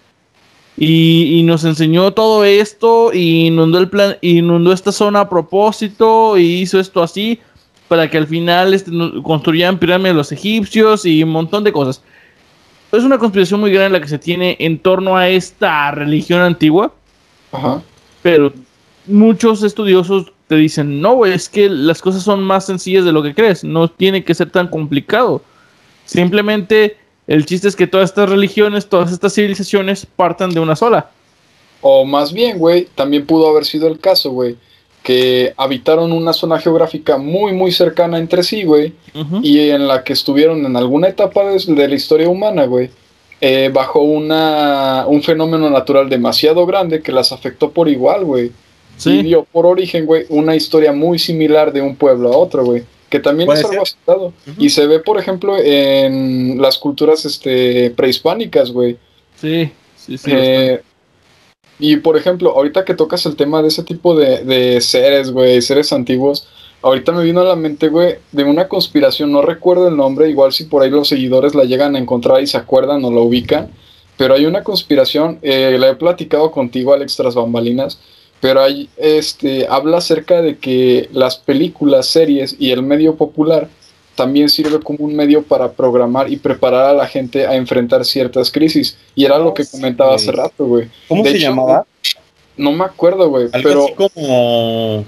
[0.76, 6.60] y, nos enseñó todo esto y inundó el plan, inundó esta zona a propósito y
[6.60, 7.40] hizo esto así
[7.88, 8.90] para que al final este,
[9.22, 12.02] construyeran pirámides los egipcios y un montón de cosas
[12.92, 16.92] es una conspiración muy grande la que se tiene en torno a esta religión antigua.
[17.52, 17.82] Ajá.
[18.22, 18.52] Pero
[19.06, 23.34] muchos estudiosos te dicen, no, es que las cosas son más sencillas de lo que
[23.34, 25.42] crees, no tiene que ser tan complicado.
[26.04, 31.10] Simplemente el chiste es que todas estas religiones, todas estas civilizaciones partan de una sola.
[31.80, 34.56] O más bien, güey, también pudo haber sido el caso, güey,
[35.02, 38.92] que habitaron una zona geográfica muy, muy cercana entre sí, güey,
[39.42, 42.90] y en la que estuvieron en alguna etapa de, la historia humana, güey,
[43.40, 48.50] eh, bajo una, un fenómeno natural demasiado grande que las afectó por igual, güey.
[48.96, 49.10] Sí.
[49.10, 52.82] Y dio por origen, güey, una historia muy similar de un pueblo a otro, güey.
[53.08, 54.32] Que también es algo aceptado.
[54.58, 58.96] Y se ve, por ejemplo, en las culturas este, prehispánicas, güey.
[59.40, 60.30] Sí, sí, sí.
[60.32, 60.80] Eh,
[61.78, 65.60] y por ejemplo, ahorita que tocas el tema de ese tipo de, de seres, güey,
[65.60, 66.48] seres antiguos,
[66.82, 70.52] ahorita me vino a la mente, güey, de una conspiración, no recuerdo el nombre, igual
[70.52, 73.70] si por ahí los seguidores la llegan a encontrar y se acuerdan o la ubican,
[74.16, 78.00] pero hay una conspiración, eh, la he platicado contigo, Alex, tras bambalinas,
[78.40, 83.68] pero hay, este, habla acerca de que las películas, series y el medio popular
[84.14, 88.50] también sirve como un medio para programar y preparar a la gente a enfrentar ciertas
[88.50, 88.96] crisis.
[89.14, 90.88] Y era lo que comentaba hace rato, güey.
[91.06, 91.86] ¿Cómo se llamaba?
[92.56, 93.48] No me acuerdo, güey.
[93.52, 93.84] Algo pero...
[93.84, 95.04] así como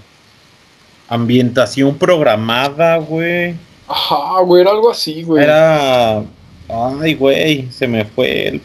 [1.08, 3.54] ambientación programada, güey.
[3.88, 5.42] Ajá, güey, era algo así, güey.
[5.42, 6.22] Era...
[6.68, 8.60] Ay, güey, se me fue el...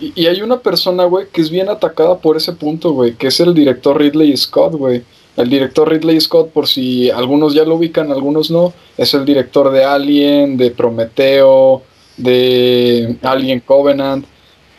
[0.00, 3.28] Y, y hay una persona, güey, que es bien atacada por ese punto, güey, que
[3.28, 5.02] es el director Ridley Scott, güey.
[5.36, 9.70] El director Ridley Scott, por si algunos ya lo ubican, algunos no, es el director
[9.70, 11.82] de Alien, de Prometeo,
[12.16, 14.24] de Alien Covenant.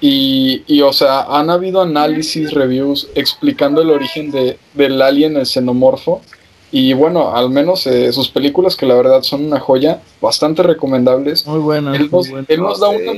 [0.02, 5.46] Y, y, o sea, han habido análisis, reviews explicando el origen de, del alien, el
[5.46, 6.22] xenomorfo.
[6.72, 11.48] Y bueno, al menos eh, sus películas, que la verdad son una joya, bastante recomendables.
[11.48, 12.00] Muy buenas.
[12.00, 13.12] Él, nos, él nos, da una,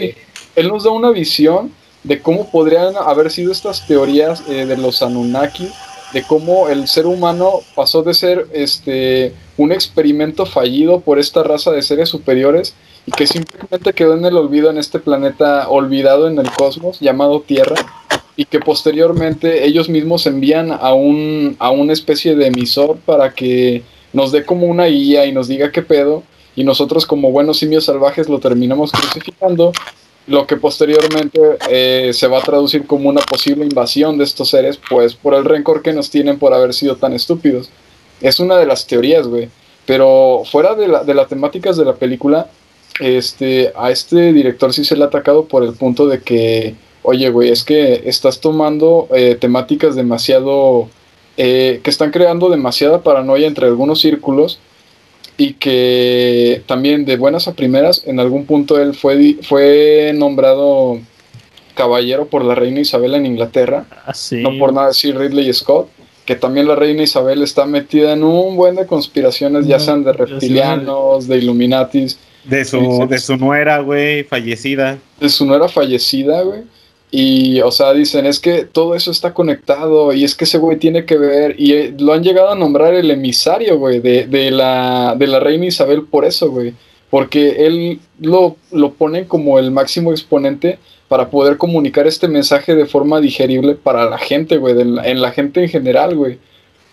[0.55, 1.71] él nos da una visión
[2.03, 5.69] de cómo podrían haber sido estas teorías eh, de los Anunnaki
[6.13, 11.71] de cómo el ser humano pasó de ser este un experimento fallido por esta raza
[11.71, 12.73] de seres superiores
[13.05, 17.41] y que simplemente quedó en el olvido en este planeta olvidado en el cosmos llamado
[17.41, 17.75] Tierra
[18.35, 23.83] y que posteriormente ellos mismos envían a un a una especie de emisor para que
[24.13, 26.23] nos dé como una guía y nos diga qué pedo
[26.55, 29.71] y nosotros como buenos simios salvajes lo terminamos crucificando
[30.29, 34.79] lo que posteriormente eh, se va a traducir como una posible invasión de estos seres,
[34.89, 37.69] pues por el rencor que nos tienen por haber sido tan estúpidos.
[38.21, 39.49] Es una de las teorías, güey.
[39.87, 42.47] Pero fuera de, la, de las temáticas de la película,
[42.99, 47.31] este, a este director sí se le ha atacado por el punto de que, oye,
[47.31, 50.89] güey, es que estás tomando eh, temáticas demasiado...
[51.37, 54.59] Eh, que están creando demasiada paranoia entre algunos círculos
[55.39, 60.99] y que también de buenas a primeras, en algún punto él fue, fue nombrado
[61.75, 63.85] caballero por la reina Isabel en Inglaterra.
[64.05, 65.87] Ah, no por nada decir Ridley Scott,
[66.25, 70.11] que también la reina Isabel está metida en un buen de conspiraciones, ya sean de
[70.11, 72.19] reptilianos, de Illuminatis.
[72.43, 74.97] De su, de su nuera, güey, fallecida.
[75.21, 76.63] De su nuera fallecida, güey.
[77.11, 80.77] Y, o sea, dicen, es que todo eso está conectado y es que ese güey
[80.77, 81.55] tiene que ver.
[81.57, 85.39] Y eh, lo han llegado a nombrar el emisario, güey, de, de, la, de la
[85.39, 86.73] reina Isabel por eso, güey.
[87.09, 92.85] Porque él lo, lo pone como el máximo exponente para poder comunicar este mensaje de
[92.85, 96.37] forma digerible para la gente, güey, en la gente en general, güey.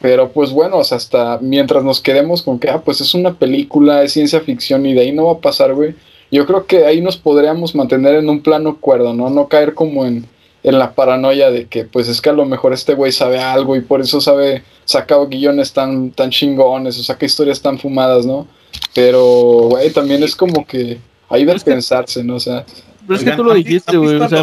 [0.00, 3.34] Pero pues bueno, o sea, hasta mientras nos quedemos con que, ah, pues es una
[3.34, 5.94] película, es ciencia ficción y de ahí no va a pasar, güey
[6.30, 9.30] yo creo que ahí nos podríamos mantener en un plano cuerdo, ¿no?
[9.30, 10.26] No caer como en
[10.66, 13.76] en la paranoia de que pues es que a lo mejor este güey sabe algo
[13.76, 18.48] y por eso sabe, saca guiones tan, tan chingones o saca historias tan fumadas, ¿no?
[18.92, 22.34] Pero, güey, también es como que hay de pensarse, ¿no?
[22.34, 22.66] O sea...
[23.06, 24.42] Pero es que tú lo dijiste, güey, o sea,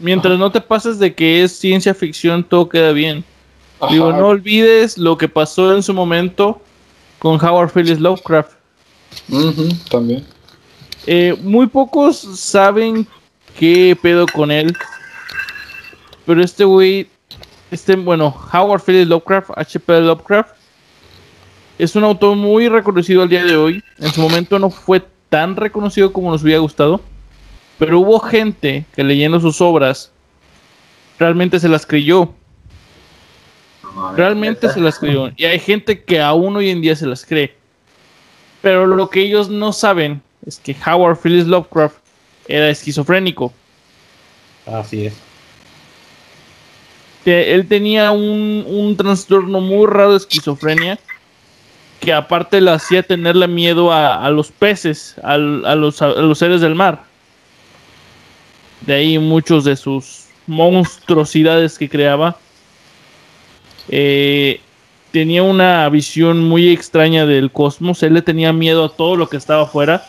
[0.00, 3.22] mientras no te pases de que es ciencia ficción, todo queda bien.
[3.88, 6.60] Digo, no olvides lo que pasó en su momento
[7.20, 8.50] con Howard Phillips Lovecraft.
[9.88, 10.24] también.
[11.06, 13.06] Eh, muy pocos saben
[13.58, 14.76] qué pedo con él.
[16.24, 17.08] Pero este güey,
[17.70, 20.00] este, bueno, Howard Phillips Lovecraft, H.P.
[20.00, 20.56] Lovecraft,
[21.78, 23.82] es un autor muy reconocido al día de hoy.
[23.98, 27.00] En su momento no fue tan reconocido como nos hubiera gustado.
[27.78, 30.10] Pero hubo gente que leyendo sus obras
[31.18, 32.32] realmente se las creyó.
[34.14, 35.30] Realmente se las creyó.
[35.36, 37.54] Y hay gente que aún hoy en día se las cree.
[38.62, 41.96] Pero lo que ellos no saben es que Howard Phillips Lovecraft
[42.48, 43.52] era esquizofrénico.
[44.64, 45.14] Así es.
[47.24, 50.98] Él tenía un, trastorno muy raro de esquizofrenia
[51.98, 56.76] que aparte le hacía tenerle miedo a, los peces, a, los, a los seres del
[56.76, 57.02] mar.
[58.82, 62.36] De ahí muchos de sus monstruosidades que creaba
[63.88, 64.60] eh,
[65.10, 68.02] tenía una visión muy extraña del cosmos.
[68.02, 70.04] Él le tenía miedo a todo lo que estaba afuera.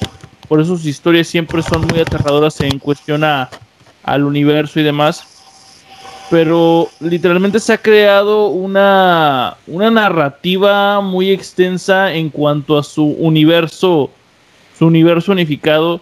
[0.48, 5.38] Por eso sus historias siempre son muy aterradoras en cuestión al universo y demás.
[6.30, 14.10] Pero literalmente se ha creado una, una narrativa muy extensa en cuanto a su universo,
[14.78, 16.02] su universo unificado.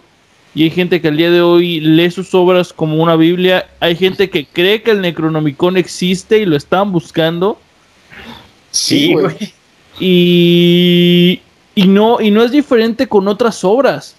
[0.54, 3.66] Y hay gente que al día de hoy lee sus obras como una Biblia.
[3.78, 7.60] Hay gente que cree que el Necronomicon existe y lo están buscando.
[8.70, 9.36] Sí, güey.
[10.00, 11.40] Y,
[11.74, 14.16] y, no, y no es diferente con otras obras.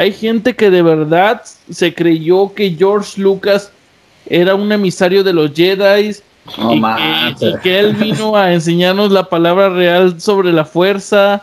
[0.00, 3.70] Hay gente que de verdad se creyó que George Lucas
[4.24, 6.16] era un emisario de los Jedi
[6.70, 6.80] y,
[7.62, 11.42] que, él vino a enseñarnos la palabra real sobre la fuerza.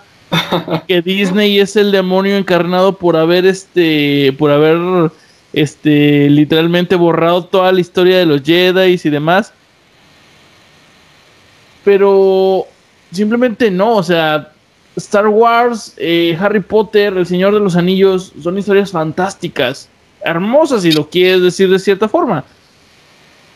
[0.88, 5.12] que Disney es el demonio encarnado por haber este por haber
[5.54, 9.54] este literalmente borrado toda la historia de los Jedi y demás
[11.84, 12.66] pero
[13.12, 14.52] simplemente no, o sea,
[14.98, 19.90] Star Wars, eh, Harry Potter, El Señor de los Anillos son historias fantásticas,
[20.22, 22.44] hermosas si lo quieres decir de cierta forma.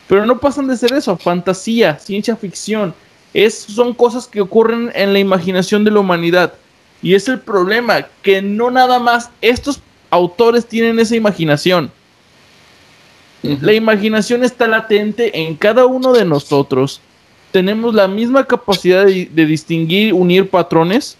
[0.08, 2.94] Pero no pasan de ser eso, fantasía, ciencia ficción.
[3.34, 6.54] Es, son cosas que ocurren en la imaginación de la humanidad.
[7.02, 11.90] Y es el problema, que no nada más estos autores tienen esa imaginación.
[13.42, 17.00] La imaginación está latente en cada uno de nosotros
[17.52, 21.16] tenemos la misma capacidad de, distinguir, unir patrones,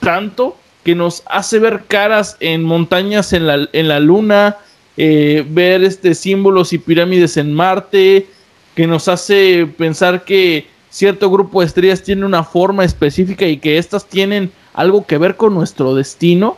[0.00, 4.56] tanto que nos hace ver caras en montañas en la, en la luna,
[4.96, 8.26] eh, ver este, símbolos y pirámides en Marte,
[8.74, 13.78] que nos hace pensar que cierto grupo de estrellas tiene una forma específica y que
[13.78, 16.56] éstas tienen algo que ver con nuestro destino.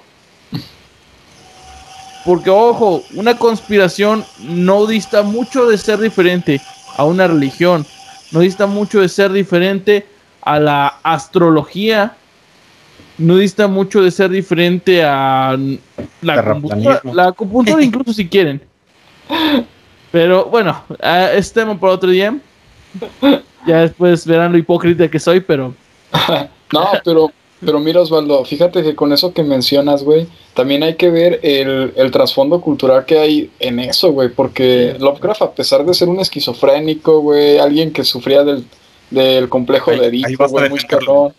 [2.25, 6.61] Porque, ojo, una conspiración no dista mucho de ser diferente
[6.97, 7.85] a una religión
[8.33, 10.07] no dista mucho de ser diferente
[10.41, 12.17] a la astrología,
[13.18, 15.57] no dista mucho de ser diferente a
[16.22, 18.61] la acupuntura, la acupuntura incluso si quieren.
[20.11, 20.83] Pero bueno,
[21.35, 22.37] este tema para otro día.
[23.66, 25.75] Ya después verán lo hipócrita que soy, pero...
[26.72, 27.33] no, pero
[27.64, 31.92] pero mira, Osvaldo, fíjate que con eso que mencionas, güey, también hay que ver el,
[31.96, 36.18] el trasfondo cultural que hay en eso, güey, porque Lovecraft, a pesar de ser un
[36.18, 38.64] esquizofrénico, güey, alguien que sufría del,
[39.11, 41.33] del complejo de Edipo, güey, muy cabrón,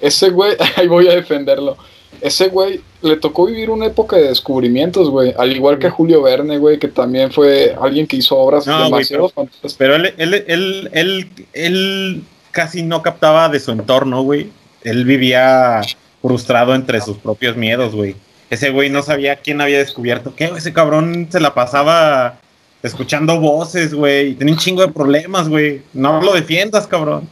[0.00, 1.76] ese güey, ahí voy a defenderlo,
[2.20, 6.58] ese güey le tocó vivir una época de descubrimientos, güey, al igual que Julio Verne,
[6.58, 9.74] güey, que también fue alguien que hizo obras demasiado fantásticas.
[9.74, 14.50] Pero él, él, él, él, él casi no captaba de su entorno, güey
[14.82, 15.80] él vivía
[16.22, 18.16] frustrado entre sus propios miedos, güey.
[18.50, 22.40] Ese güey no sabía quién había descubierto qué, ese cabrón se la pasaba
[22.82, 24.34] escuchando voces, güey.
[24.34, 25.82] Tenía un chingo de problemas, güey.
[25.92, 27.28] No lo defiendas, cabrón.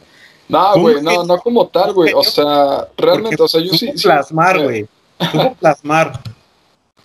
[0.49, 2.13] No, güey, no, no como tal, güey.
[2.15, 3.93] O sea, realmente, o sea, yo sí.
[4.03, 4.87] Plasmar, güey.
[5.33, 6.21] Tuvo plasmar.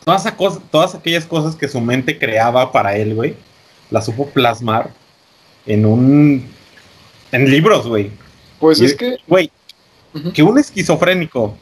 [0.05, 0.33] Todas,
[0.71, 3.35] todas aquellas cosas que su mente creaba para él, güey,
[3.89, 4.91] las supo plasmar
[5.65, 6.49] en un.
[7.31, 8.11] en libros, güey.
[8.59, 9.17] Pues es que.
[9.27, 9.51] Güey,
[10.33, 11.57] que un esquizofrénico,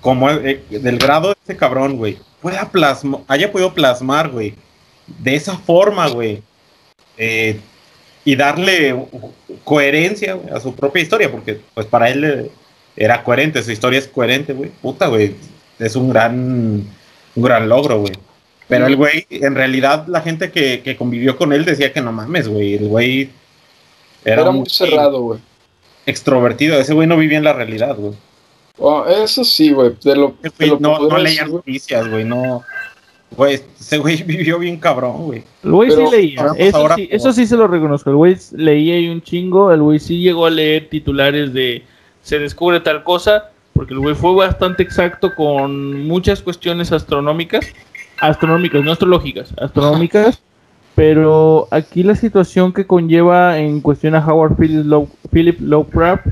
[0.00, 4.54] como el, del grado de ese cabrón, güey, pueda plasmar, haya podido plasmar, güey,
[5.06, 6.42] de esa forma, güey,
[7.16, 7.60] eh,
[8.24, 9.06] y darle
[9.64, 12.50] coherencia a su propia historia, porque pues para él eh,
[12.96, 15.34] era coherente, su historia es coherente, güey, puta, güey,
[15.78, 16.84] es un gran,
[17.34, 18.12] un gran logro, güey.
[18.68, 22.12] Pero el güey, en realidad, la gente que, que convivió con él decía que no
[22.12, 22.74] mames, güey.
[22.74, 23.30] El güey
[24.24, 25.40] era, muy cerrado, güey.
[26.06, 26.78] Extrovertido.
[26.78, 28.14] Ese güey no vivía en la realidad, güey.
[28.78, 29.92] Oh, eso sí, güey.
[30.78, 32.24] No, no leía noticias, güey.
[32.24, 32.62] No.
[33.36, 35.44] Güey, ese güey vivió bien cabrón, güey.
[35.62, 36.46] El güey sí leía.
[36.56, 38.10] Eso, sí, eso sí se lo reconozco.
[38.10, 39.72] El güey leía y un chingo.
[39.72, 41.84] El güey sí llegó a leer titulares de
[42.22, 43.50] se descubre tal cosa.
[43.72, 47.66] Porque el güey fue bastante exacto con muchas cuestiones astronómicas.
[48.20, 49.54] Astronómicas, no astrológicas.
[49.58, 50.42] Astronómicas.
[50.94, 56.26] Pero aquí la situación que conlleva en cuestión a Howard Philip Lovecraft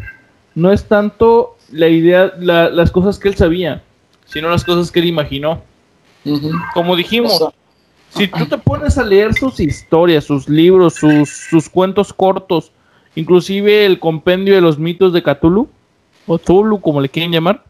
[0.54, 3.82] no es tanto la idea, las cosas que él sabía,
[4.26, 5.62] sino las cosas que él imaginó.
[6.74, 7.42] Como dijimos,
[8.10, 12.72] si tú te pones a leer sus historias, sus libros, sus, sus cuentos cortos,
[13.14, 15.68] inclusive el compendio de los mitos de Cthulhu,
[16.26, 17.64] o Tulu, como le quieren llamar,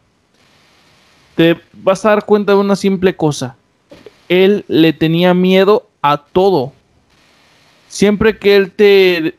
[1.35, 3.55] te vas a dar cuenta de una simple cosa.
[4.27, 6.73] Él le tenía miedo a todo.
[7.87, 9.35] Siempre que él te.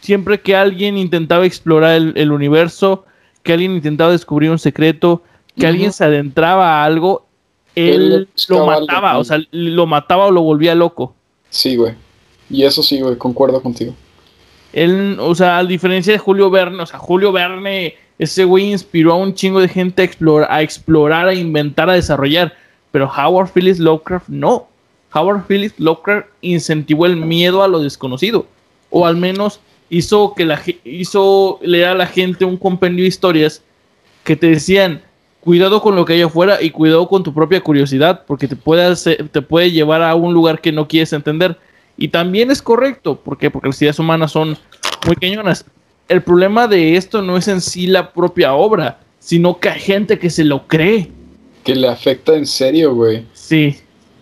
[0.00, 3.04] Siempre que alguien intentaba explorar el, universo,
[3.42, 5.22] que alguien intentaba descubrir un secreto,
[5.56, 7.26] que alguien se adentraba a algo,
[7.74, 11.14] él, lo mataba, o sea, lo mataba o lo volvía loco.
[11.48, 11.94] Sí, güey.
[12.48, 13.94] Y eso sí, güey, concuerdo contigo.
[14.72, 19.12] Él, o sea, a diferencia de Julio Verne, o sea, Julio Verne, ese güey inspiró
[19.12, 22.54] a un chingo de gente a explorar, a, explorar, a inventar, a desarrollar.
[22.92, 24.68] Pero Howard Phillips Lovecraft no.
[25.12, 28.46] Howard Phillips Lovecraft incentivó el miedo a lo desconocido.
[28.90, 33.62] O al menos hizo que la hizo leer a la gente un compendio de historias
[34.24, 35.02] que te decían
[35.40, 38.94] cuidado con lo que hay afuera y cuidado con tu propia curiosidad, porque te puede,
[38.96, 41.58] te puede llevar a un lugar que no quieres entender.
[41.96, 43.50] Y también es correcto, ¿por qué?
[43.50, 44.56] Porque las ideas humanas son
[45.06, 45.64] muy cañonas.
[46.08, 50.18] El problema de esto no es en sí la propia obra, sino que hay gente
[50.18, 51.10] que se lo cree.
[51.64, 53.24] Que le afecta en serio, güey.
[53.32, 53.76] Sí.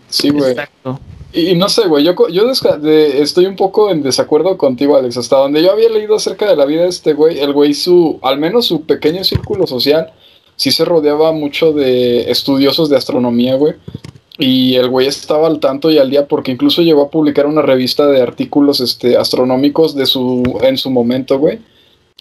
[0.08, 0.50] Sí, güey.
[0.50, 1.00] Exacto.
[1.32, 5.18] Y, no sé, güey, yo, yo estoy un poco en desacuerdo contigo, Alex.
[5.18, 8.18] Hasta donde yo había leído acerca de la vida de este güey, el güey, su,
[8.22, 10.12] al menos su pequeño círculo social,
[10.58, 13.74] sí se rodeaba mucho de estudiosos de astronomía, güey.
[14.38, 17.62] Y el güey estaba al tanto y al día porque incluso llegó a publicar una
[17.62, 21.58] revista de artículos este, astronómicos de su, en su momento, güey.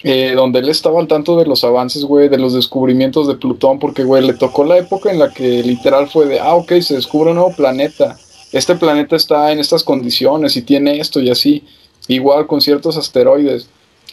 [0.04, 3.80] Eh, donde él estaba al tanto de los avances, güey, de los descubrimientos de Plutón,
[3.80, 6.94] porque, güey, le tocó la época en la que literal fue de, ah, ok, se
[6.94, 8.16] descubre un nuevo planeta.
[8.52, 11.64] Este planeta está en estas condiciones y tiene esto y así.
[12.06, 13.68] Igual con ciertos asteroides.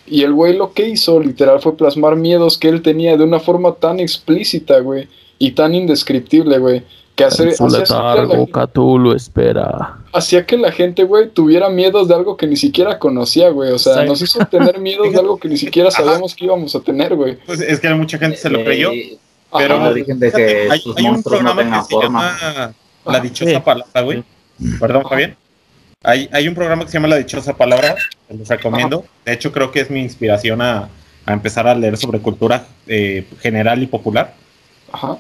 [0.07, 3.39] Y el güey lo que hizo literal fue plasmar miedos que él tenía de una
[3.39, 5.07] forma tan explícita, güey,
[5.39, 6.83] y tan indescriptible, güey,
[7.15, 7.55] que hace,
[9.15, 9.97] espera.
[10.13, 13.71] Hacía que la gente, güey, tuviera miedos de algo que ni siquiera conocía, güey.
[13.71, 16.81] O sea, nos hizo tener miedos de algo que ni siquiera sabíamos que íbamos a
[16.81, 17.37] tener, güey.
[17.45, 18.91] Pues es que mucha gente se lo creyó.
[19.57, 22.73] pero hay, un programa que se llama
[23.05, 24.23] La Dichosa Palabra, güey.
[24.79, 25.37] Perdón, Javier.
[26.05, 27.95] Hay, hay un programa que se llama La Dichosa Palabra,
[28.27, 29.05] que les recomiendo.
[29.25, 30.89] De hecho, creo que es mi inspiración a,
[31.25, 34.35] a empezar a leer sobre cultura eh, general y popular.
[34.91, 35.17] Ajá.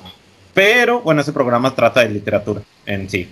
[0.53, 3.27] Pero, bueno, ese programa trata de literatura en sí.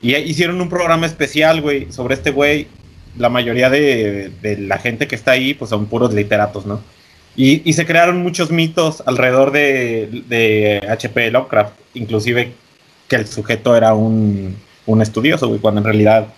[0.00, 2.68] Y hicieron un programa especial, güey, sobre este güey.
[3.18, 6.80] La mayoría de, de, la gente que está ahí, pues son puros literatos, ¿no?
[7.34, 11.30] Y, y se crearon muchos mitos alrededor de, de H.P.
[11.30, 12.52] Lovecraft, inclusive
[13.08, 14.56] que el sujeto era un,
[14.86, 16.28] un estudioso, güey, cuando en realidad,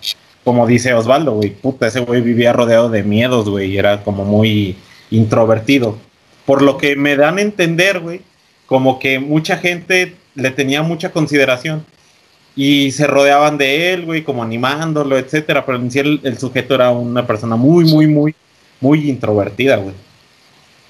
[0.43, 4.25] como dice Osvaldo, güey, puta, ese güey vivía rodeado de miedos, güey, y era como
[4.25, 4.75] muy
[5.11, 5.97] introvertido.
[6.45, 8.21] Por lo que me dan a entender, güey,
[8.65, 11.85] como que mucha gente le tenía mucha consideración
[12.55, 16.91] y se rodeaban de él, güey, como animándolo, etcétera, pero en sí el, sujeto era
[16.91, 18.35] una persona muy, muy, muy,
[18.81, 19.95] muy introvertida, güey.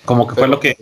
[0.06, 0.78] Como que fue lo que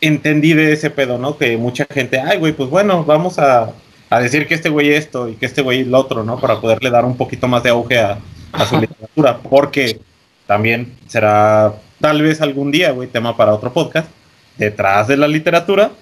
[0.00, 1.38] entendí de ese pedo, ¿no?
[1.38, 3.72] Que mucha gente, ay, güey, pues bueno, vamos a
[4.12, 6.38] a decir que este güey esto y que este güey lo otro, ¿no?
[6.38, 8.18] Para poderle dar un poquito más de auge a,
[8.68, 10.00] su literatura, porque
[10.46, 14.10] también será tal vez algún día, güey, tema para otro podcast.
[14.58, 15.92] Detrás de la literatura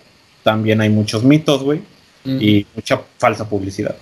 [0.42, 1.82] también hay muchos mitos, güey,
[2.24, 3.94] y mucha falsa publicidad.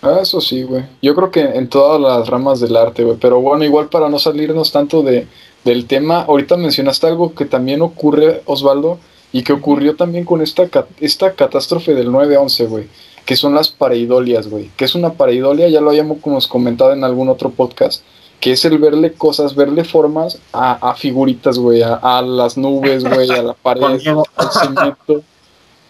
[0.00, 0.84] Ah, eso sí, güey.
[1.02, 3.16] Yo creo que en todas las ramas del arte, güey.
[3.20, 5.26] Pero bueno, igual para no salirnos tanto de,
[5.64, 9.00] del tema, ahorita mencionaste algo que también ocurre, Osvaldo,
[9.32, 10.68] y que ocurrió también con esta,
[11.00, 12.88] esta catástrofe del 9-11, güey
[13.28, 14.70] que son las pareidolias, güey.
[14.74, 18.02] Que es una pareidolia, ya lo habíamos comentado en algún otro podcast,
[18.40, 23.42] que es el verle cosas, verle formas a, figuritas, güey, a, las nubes, güey, a
[23.42, 25.22] la pared, al cemento.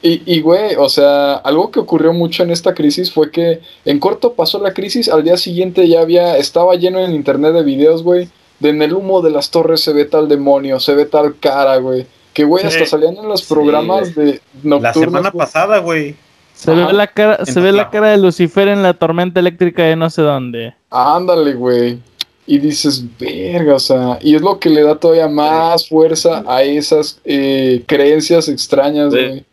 [0.03, 4.01] Y, y, güey, o sea, algo que ocurrió mucho en esta crisis fue que en
[4.01, 8.03] corto pasó la crisis, al día siguiente ya había, estaba lleno en internet de videos,
[8.03, 8.29] güey,
[8.59, 11.77] de en el humo de las torres se ve tal demonio, se ve tal cara,
[11.77, 12.05] güey.
[12.33, 14.83] Que, güey, hasta salían en los programas de nocturnos.
[14.83, 16.17] La semana pasada, güey
[16.59, 19.95] Se ve, la cara, se ve la cara de Lucifer en la tormenta eléctrica de
[19.95, 20.75] no sé dónde.
[20.91, 22.01] Ándale, güey.
[22.47, 26.65] Y dices, verga, o sea, y es lo que le da todavía más fuerza a
[26.65, 29.45] esas eh, creencias extrañas, güey.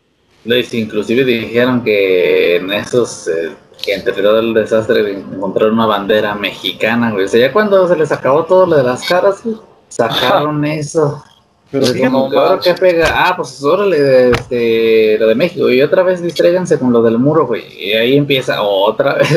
[0.72, 3.52] Inclusive dijeron que en esos, eh,
[3.84, 7.26] que entre todo el desastre encontraron una bandera mexicana, güey.
[7.26, 9.44] O sea, ya cuando se les acabó todo lo de las caras,
[9.88, 11.22] sacaron eso.
[11.70, 13.08] Pero pues que pega.
[13.12, 15.68] Ah, pues órale, este, lo de México.
[15.68, 17.64] Y otra vez distráiganse con lo del muro, güey.
[17.78, 19.36] Y ahí empieza otra vez.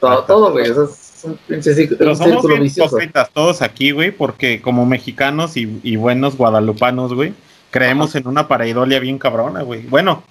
[0.00, 0.70] todo, güey.
[0.70, 6.36] Eso es un pinche Pero somos bien todos aquí, güey, porque como mexicanos y, buenos
[6.36, 7.32] guadalupanos, güey,
[7.70, 9.82] creemos en una paraidolia bien cabrona, güey.
[9.82, 10.22] Bueno,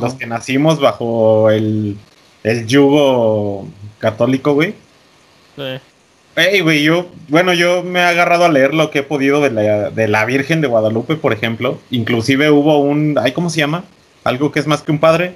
[0.00, 1.96] los que nacimos bajo el,
[2.42, 3.68] el yugo
[3.98, 4.74] católico, güey.
[5.54, 5.80] Sí.
[6.34, 9.50] Ey, güey, yo, bueno, yo me he agarrado a leer lo que he podido de
[9.50, 11.78] la, de la Virgen de Guadalupe, por ejemplo.
[11.90, 13.84] Inclusive hubo un, ¿ay, cómo se llama?
[14.24, 15.34] Algo que es más que un padre.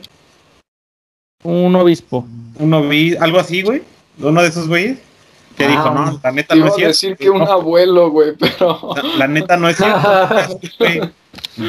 [1.43, 2.27] Un obispo.
[2.59, 3.83] Un obispo, algo así, güey.
[4.19, 4.99] Uno de esos güeyes.
[5.57, 6.89] Que ah, dijo, no, la neta no es cierto.
[6.89, 8.95] decir que un abuelo, güey, pero...
[9.19, 11.11] La, neta no es cierto.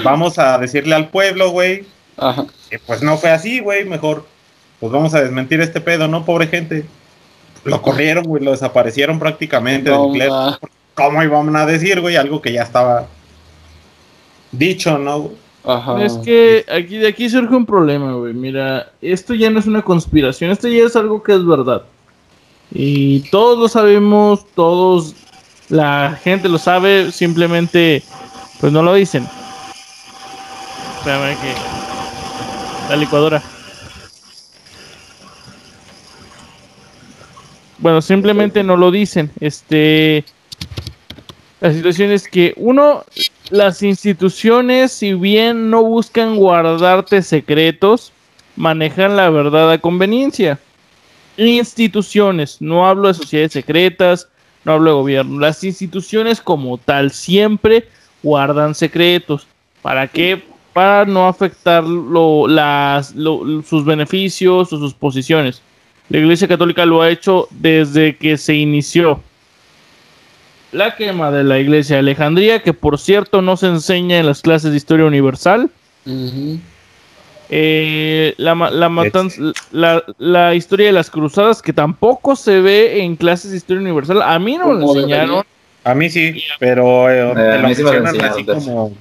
[0.03, 1.85] vamos a decirle al pueblo, güey.
[2.15, 2.45] Ajá.
[2.69, 4.25] Que pues no fue así, güey, mejor.
[4.79, 6.23] Pues vamos a desmentir este pedo, ¿no?
[6.23, 6.85] Pobre gente.
[7.67, 10.59] Lo corrieron, güey, lo desaparecieron prácticamente del club.
[10.93, 12.15] ¿Cómo iban a decir, güey?
[12.15, 13.07] Algo que ya estaba
[14.51, 15.31] dicho, ¿no?
[15.63, 16.01] Ajá.
[16.03, 18.33] Es que aquí, de aquí surge un problema, güey.
[18.33, 21.83] Mira, esto ya no es una conspiración, esto ya es algo que es verdad.
[22.71, 25.13] Y todos lo sabemos, todos,
[25.69, 28.01] la gente lo sabe, simplemente,
[28.59, 29.27] pues no lo dicen.
[30.99, 31.53] Espérame que...
[32.89, 33.43] La licuadora.
[37.79, 39.31] Bueno, simplemente no lo dicen.
[39.39, 40.25] Este,
[41.59, 43.03] la situación es que uno,
[43.49, 48.11] las instituciones, si bien no buscan guardarte secretos,
[48.55, 50.59] manejan la verdad a conveniencia.
[51.37, 54.27] Instituciones, no hablo de sociedades secretas,
[54.65, 55.39] no hablo de gobierno.
[55.39, 57.87] Las instituciones como tal siempre
[58.23, 59.47] guardan secretos.
[59.81, 60.43] ¿Para qué?
[60.73, 63.13] Para no afectar las,
[63.67, 65.61] sus beneficios o sus posiciones.
[66.09, 69.21] La Iglesia Católica lo ha hecho desde que se inició.
[70.71, 74.41] La quema de la Iglesia de Alejandría, que por cierto no se enseña en las
[74.41, 75.69] clases de historia universal.
[77.49, 83.81] Eh, la, la, historia de las cruzadas, que tampoco se ve en clases de historia
[83.81, 84.21] universal.
[84.21, 85.43] A mí no lo enseñaron.
[85.83, 88.93] A mí sí, pero eh, eh, lo mencionan así como.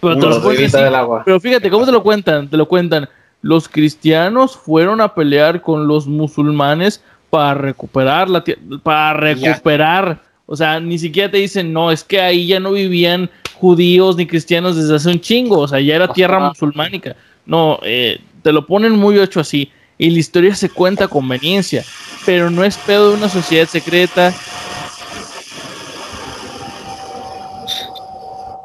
[0.00, 2.48] pero fíjate, ¿cómo te lo cuentan?
[2.48, 3.08] Te lo cuentan
[3.42, 8.44] los cristianos fueron a pelear con los musulmanes para recuperar la
[8.82, 10.22] para recuperar.
[10.46, 14.26] O sea, ni siquiera te dicen, no, es que ahí ya no vivían judíos ni
[14.26, 17.16] cristianos desde hace un chingo, o sea, ya era tierra musulmánica.
[17.46, 19.70] No, eh, te lo ponen muy hecho así.
[19.98, 21.84] Y la historia se cuenta a conveniencia,
[22.26, 24.34] pero no es pedo de una sociedad secreta.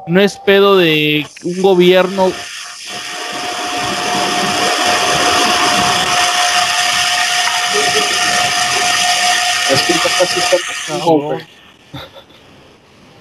[0.06, 2.32] No es pedo de un gobierno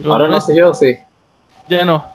[0.05, 0.97] Ahora no sé yo, sí.
[1.67, 2.05] Ya no.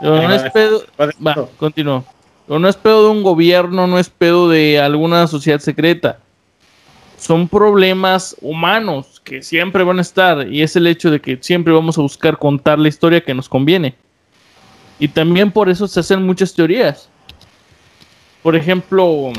[0.00, 0.82] no es pedo.
[0.98, 2.04] Va, continúo.
[2.46, 6.18] no es pedo de un gobierno, no es pedo de alguna sociedad secreta.
[7.18, 10.46] Son problemas humanos que siempre van a estar.
[10.48, 13.48] Y es el hecho de que siempre vamos a buscar contar la historia que nos
[13.48, 13.94] conviene.
[15.00, 17.08] Y también por eso se hacen muchas teorías.
[18.42, 19.32] Por ejemplo,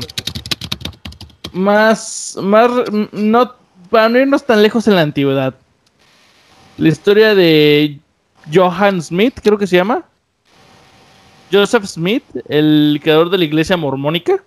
[1.53, 2.69] más, más,
[3.11, 3.53] no,
[3.89, 5.55] para no irnos tan lejos en la antigüedad.
[6.77, 7.99] La historia de
[8.53, 10.03] Johann Smith, creo que se llama.
[11.51, 14.43] Joseph Smith, el creador de la iglesia mormónica.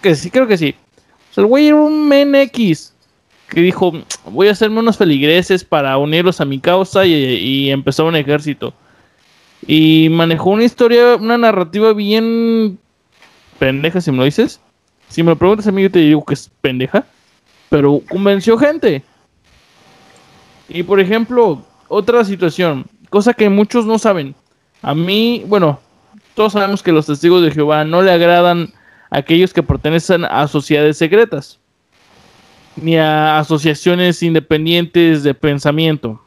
[0.00, 0.74] Que sí, creo que sí.
[1.30, 2.94] O sea, el güey era un X
[3.48, 3.92] que dijo,
[4.24, 8.72] voy a hacerme unos feligreses para unirlos a mi causa y, y empezó un ejército.
[9.66, 12.78] Y manejó una historia, una narrativa bien
[13.58, 14.60] pendeja, si me lo dices.
[15.12, 17.04] Si me lo preguntas a mí, yo te digo que es pendeja.
[17.68, 19.02] Pero convenció gente.
[20.70, 24.34] Y por ejemplo, otra situación, cosa que muchos no saben.
[24.80, 25.78] A mí, bueno,
[26.34, 28.72] todos sabemos que los testigos de Jehová no le agradan
[29.10, 31.60] a aquellos que pertenecen a sociedades secretas.
[32.76, 36.22] Ni a asociaciones independientes de pensamiento.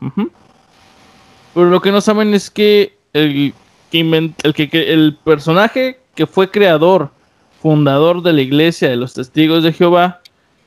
[1.55, 3.51] Pero lo que no saben es que el,
[3.89, 7.14] que, el personaje que fue creador
[7.69, 10.21] fundador de la Iglesia de los Testigos de Jehová,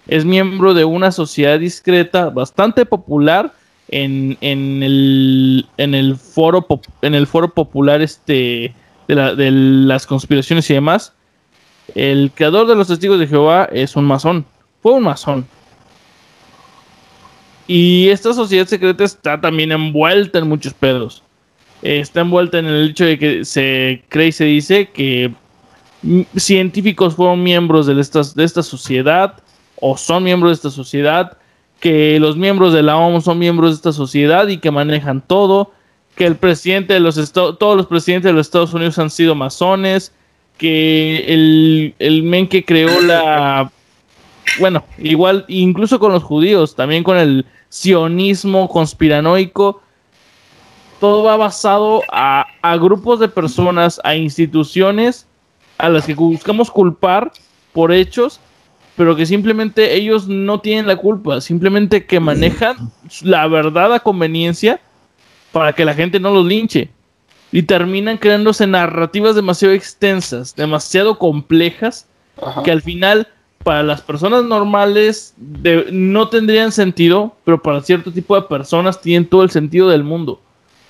[0.09, 3.53] es miembro de una sociedad discreta bastante popular
[3.87, 6.67] en, el, en, el, foro,
[7.03, 8.75] en el foro popular este,
[9.07, 11.13] de, la- de las conspiraciones y demás,
[11.95, 14.45] el creador de los testigos de Jehová es un masón.
[14.83, 15.47] Fue un masón.
[17.69, 21.23] Y esta sociedad secreta está también envuelta en muchos pedos.
[21.83, 25.33] Está envuelta en el hecho de que se cree y se dice que
[26.37, 29.43] científicos fueron miembros de esta, de esta sociedad
[29.81, 31.39] o son miembros de esta sociedad,
[31.81, 35.73] que los miembros de la OMS son miembros de esta sociedad y que manejan todo,
[36.17, 40.13] que el presidente de los todos los presidentes de los Estados Unidos han sido masones,
[40.57, 43.71] que el, el men que creó la,
[44.59, 49.81] bueno, igual, incluso con los judíos, también con el sionismo conspiranoico,
[50.99, 55.28] todo va basado a, a grupos de personas, a instituciones
[55.79, 57.33] a las que buscamos culpar
[57.73, 58.41] por hechos,
[58.97, 62.91] pero que simplemente ellos no tienen la culpa, simplemente que manejan
[63.23, 64.81] la verdad a conveniencia
[65.53, 66.91] para que la gente no los linche.
[67.53, 72.07] Y terminan creándose narrativas demasiado extensas, demasiado complejas,
[72.43, 72.63] Ajá.
[72.63, 73.29] que al final
[73.63, 79.29] para las personas normales de- no tendrían sentido, pero para cierto tipo de personas tienen
[79.29, 80.41] todo el sentido del mundo.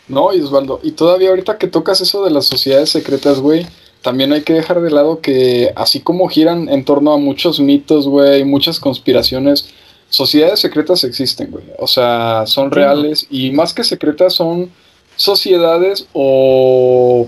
[0.08, 3.66] No, y Osvaldo, y todavía ahorita que tocas eso de las sociedades secretas, güey,
[4.02, 8.06] también hay que dejar de lado que así como giran en torno a muchos mitos,
[8.08, 9.70] güey, muchas conspiraciones,
[10.08, 11.64] sociedades secretas existen, güey.
[11.78, 14.70] O sea, son reales y más que secretas son
[15.16, 17.26] sociedades o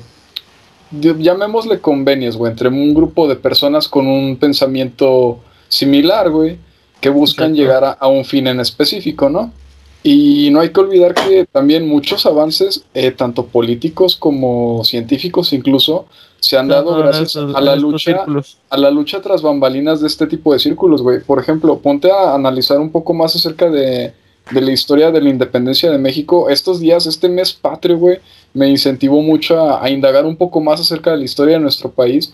[0.93, 6.59] llamémosle convenios, güey, entre un grupo de personas con un pensamiento similar, güey,
[7.01, 7.62] que buscan Exacto.
[7.62, 9.53] llegar a, a un fin en específico, ¿no?
[10.03, 16.07] Y no hay que olvidar que también muchos avances, eh, tanto políticos como científicos incluso,
[16.41, 18.59] se han dado En gracias a la lucha círculos.
[18.70, 21.20] a la lucha tras bambalinas de este tipo de círculos, güey.
[21.20, 24.12] Por ejemplo, ponte a analizar un poco más acerca de,
[24.51, 26.49] de la historia de la independencia de México.
[26.49, 28.18] Estos días, este mes patrio, güey,
[28.55, 31.91] me incentivó mucho a, a indagar un poco más acerca de la historia de nuestro
[31.91, 32.32] país.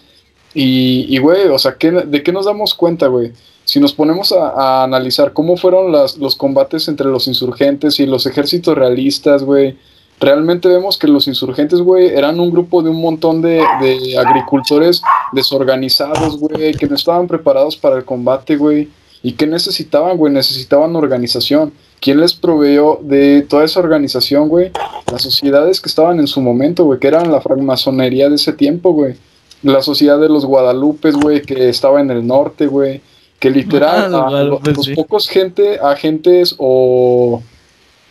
[0.55, 3.33] Y, y, güey, o sea, ¿qué- ¿de qué nos damos cuenta, güey?
[3.65, 8.07] Si nos ponemos a, a analizar cómo fueron las, los combates entre los insurgentes y
[8.07, 9.77] los ejércitos realistas, güey,
[10.21, 15.03] realmente vemos que los insurgentes, güey, eran un grupo de un montón de, de agricultores
[15.33, 18.89] desorganizados, güey, que no estaban preparados para el combate, güey.
[19.23, 20.33] ¿Y qué necesitaban, güey?
[20.33, 21.73] Necesitaban organización.
[22.01, 24.71] ¿Quién les proveyó de toda esa organización, güey?
[25.11, 28.93] Las sociedades que estaban en su momento, güey, que eran la francmasonería de ese tiempo,
[28.93, 29.15] güey.
[29.63, 33.01] La sociedad de los Guadalupes, güey, que estaba en el norte, güey.
[33.41, 34.95] Que literal, Ah, los a- a Guadalupe, los sí.
[34.95, 37.43] pocos gente, agentes o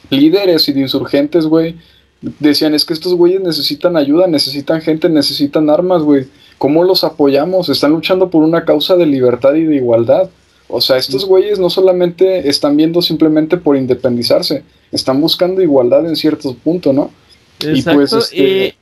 [0.10, 1.76] líderes y de insurgentes, güey,
[2.40, 6.28] decían, es que estos güeyes necesitan ayuda, necesitan gente, necesitan armas, güey.
[6.58, 7.70] ¿Cómo los apoyamos?
[7.70, 10.30] Están luchando por una causa de libertad y de igualdad.
[10.68, 16.16] O sea, estos güeyes no solamente están viendo simplemente por independizarse, están buscando igualdad en
[16.16, 17.12] ciertos puntos, ¿no?
[17.62, 18.76] Y Exacto, pues, este-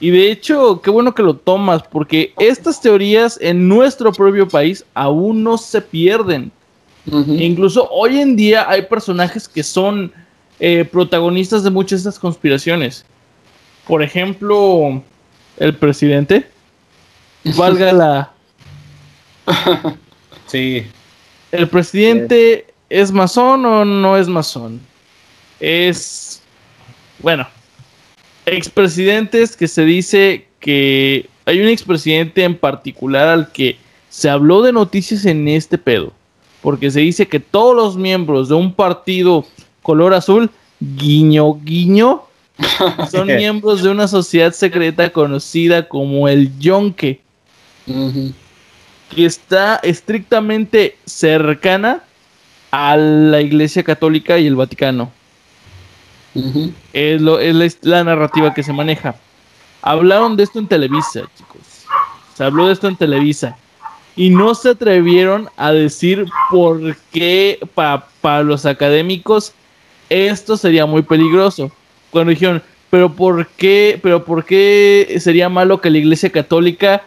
[0.00, 4.46] y, y de hecho, qué bueno que lo tomas, porque estas teorías en nuestro propio
[4.46, 6.50] país aún no se pierden.
[7.10, 10.12] E incluso hoy en día hay personajes que son
[10.64, 13.04] eh, protagonistas de muchas de estas conspiraciones.
[13.84, 15.02] Por ejemplo,
[15.56, 16.46] el presidente.
[17.56, 18.32] Valga la.
[20.46, 20.86] Sí.
[21.50, 24.80] ¿El presidente es masón o no es masón?
[25.58, 26.42] Es.
[27.18, 27.48] Bueno.
[28.46, 31.28] Expresidentes que se dice que.
[31.44, 33.78] Hay un expresidente en particular al que
[34.10, 36.12] se habló de noticias en este pedo.
[36.60, 39.44] Porque se dice que todos los miembros de un partido
[39.82, 42.22] color azul, guiño, guiño,
[43.10, 47.20] son miembros de una sociedad secreta conocida como el Yonke
[49.14, 52.02] que está estrictamente cercana
[52.70, 55.10] a la Iglesia Católica y el Vaticano.
[56.92, 57.68] Es, lo, es la,
[57.98, 59.16] la narrativa que se maneja.
[59.82, 61.60] Hablaron de esto en Televisa, chicos.
[62.34, 63.56] Se habló de esto en Televisa.
[64.16, 69.52] Y no se atrevieron a decir por qué pa- para los académicos
[70.12, 71.70] esto sería muy peligroso.
[72.10, 77.02] Cuando dijeron, pero por qué, pero por qué sería malo que la Iglesia Católica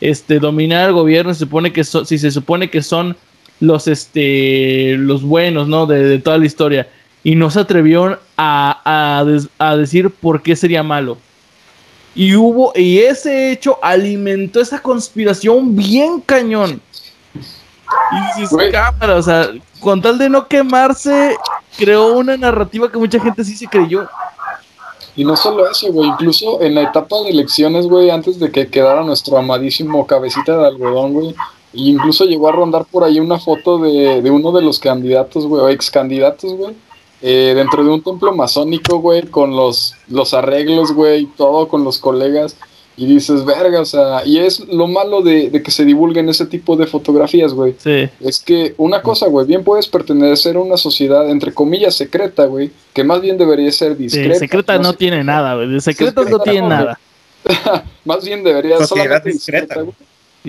[0.00, 3.16] este, dominara el gobierno, se supone que so- si se supone que son
[3.60, 5.86] los este los buenos, ¿no?
[5.86, 6.88] De, de toda la historia.
[7.24, 11.16] Y no se atrevieron a, a des- a decir por qué sería malo.
[12.14, 16.80] Y hubo, y ese hecho alimentó esa conspiración bien cañón.
[18.10, 18.72] Y dices, Güey.
[18.72, 19.48] cámara, o sea,
[19.80, 21.36] con tal de no quemarse,
[21.76, 24.08] creó una narrativa que mucha gente sí se creyó.
[25.14, 28.68] Y no solo eso, güey, incluso en la etapa de elecciones, güey, antes de que
[28.68, 31.34] quedara nuestro amadísimo cabecita de algodón, güey,
[31.74, 35.46] y incluso llegó a rondar por ahí una foto de, de uno de los candidatos,
[35.46, 36.74] güey, o ex candidatos, güey,
[37.20, 41.98] eh, dentro de un templo masónico, güey, con los, los arreglos, güey, todo con los
[41.98, 42.56] colegas.
[42.96, 46.44] Y dices, verga, o sea, y es lo malo de, de que se divulguen ese
[46.44, 47.74] tipo de fotografías, güey.
[47.78, 48.08] Sí.
[48.20, 52.70] Es que una cosa, güey, bien puedes pertenecer a una sociedad, entre comillas, secreta, güey,
[52.92, 54.34] que más bien debería ser Sí, discreta.
[54.38, 55.68] secreta no tiene nada, güey.
[55.70, 57.00] De secretas no Secreta, tiene no, nada.
[58.04, 59.94] más bien debería Sociedad solamente discreta, güey.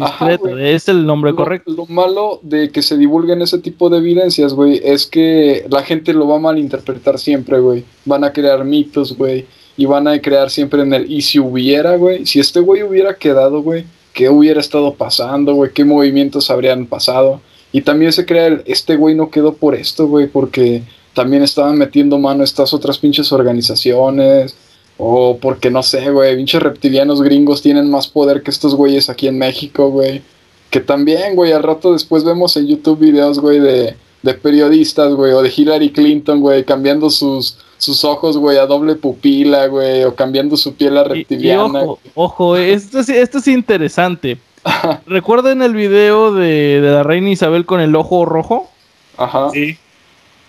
[0.01, 1.71] Ajá, es el nombre Lo- correcto.
[1.71, 6.13] Lo, malo de que se divulguen ese tipo de evidencias, güey, es que la gente
[6.13, 7.85] lo va a malinterpretar siempre, güey.
[8.03, 9.45] Van a crear mitos, güey.
[9.75, 13.15] Y van a crear siempre en el, y si hubiera, güey, si este güey hubiera
[13.15, 15.71] quedado, güey, ¿qué hubiera estado pasando, güey?
[15.73, 17.41] ¿Qué movimientos habrían pasado?
[17.71, 21.77] Y también se crea el, este güey no quedó por esto, güey, porque también estaban
[21.77, 24.55] metiendo mano estas otras pinches organizaciones.
[24.97, 29.27] O porque no sé, güey, pinches reptilianos gringos tienen más poder que estos güeyes aquí
[29.27, 30.21] en México, güey.
[30.69, 35.33] Que también, güey, al rato después vemos en YouTube videos, güey, de, de periodistas, güey,
[35.33, 40.15] o de Hillary Clinton, güey, cambiando sus, sus ojos, güey, a doble pupila, güey, o
[40.15, 41.63] cambiando su piel a Y- Y, reptiliana.
[41.83, 44.37] ojo, ojo, esto es, esto es interesante.
[45.05, 48.69] ¿Recuerdan el video de, de la reina Isabel con el ojo rojo?
[49.17, 49.49] Ajá.
[49.51, 49.77] Sí.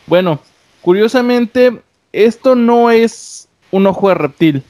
[0.07, 0.39] Bueno,
[0.83, 1.81] curiosamente,
[2.13, 4.63] esto no es un ojo de reptil.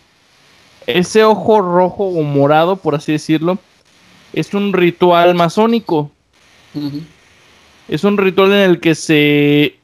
[0.86, 3.58] Ese ojo rojo o morado, por así decirlo,
[4.32, 6.10] es un ritual masónico.
[7.88, 9.76] Es un ritual en el que se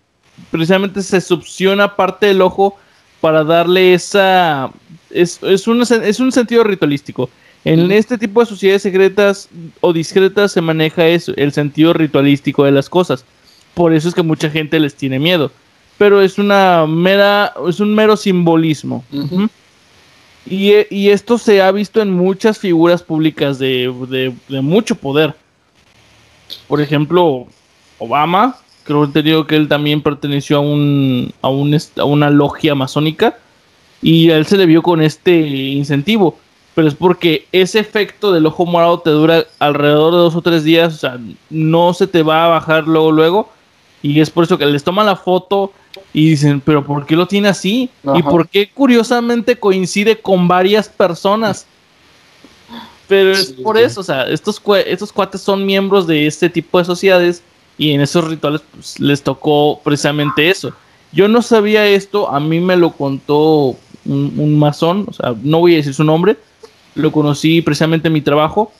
[0.50, 2.76] precisamente se succiona parte del ojo
[3.20, 4.70] para darle esa
[5.10, 7.28] es, es, un, es un sentido ritualístico.
[7.64, 9.48] En este tipo de sociedades secretas
[9.82, 13.24] o discretas se maneja eso, el sentido ritualístico de las cosas.
[13.74, 15.52] Por eso es que mucha gente les tiene miedo.
[15.98, 19.04] Pero es una mera, es un mero simbolismo.
[20.46, 24.94] Y, e- y esto se ha visto en muchas figuras públicas de, de- de mucho
[24.94, 25.34] poder.
[26.66, 27.46] Por ejemplo,
[27.98, 28.56] Obama,
[28.90, 33.38] creo digo que él también perteneció a, un, a, un a una logia masónica
[34.02, 36.36] y a él se le vio con este incentivo.
[36.74, 40.64] Pero es porque ese efecto del ojo morado te dura alrededor de dos o tres
[40.64, 41.18] días, o sea,
[41.50, 43.50] no se te va a bajar luego, luego.
[44.02, 45.72] Y es por eso que les toman la foto
[46.12, 47.90] y dicen, pero ¿por qué lo tiene así?
[48.14, 51.66] ¿Y por qué curiosamente coincide con varias personas?
[53.08, 53.82] Pero es por sí.
[53.82, 57.42] eso, o sea, estos, estos cuates son miembros de este tipo de sociedades
[57.78, 60.72] y en esos rituales pues, les tocó precisamente eso.
[61.12, 65.58] Yo no sabía esto, a mí me lo contó un, un masón, o sea, no
[65.60, 66.36] voy a decir su nombre,
[66.94, 68.72] lo conocí precisamente en mi trabajo.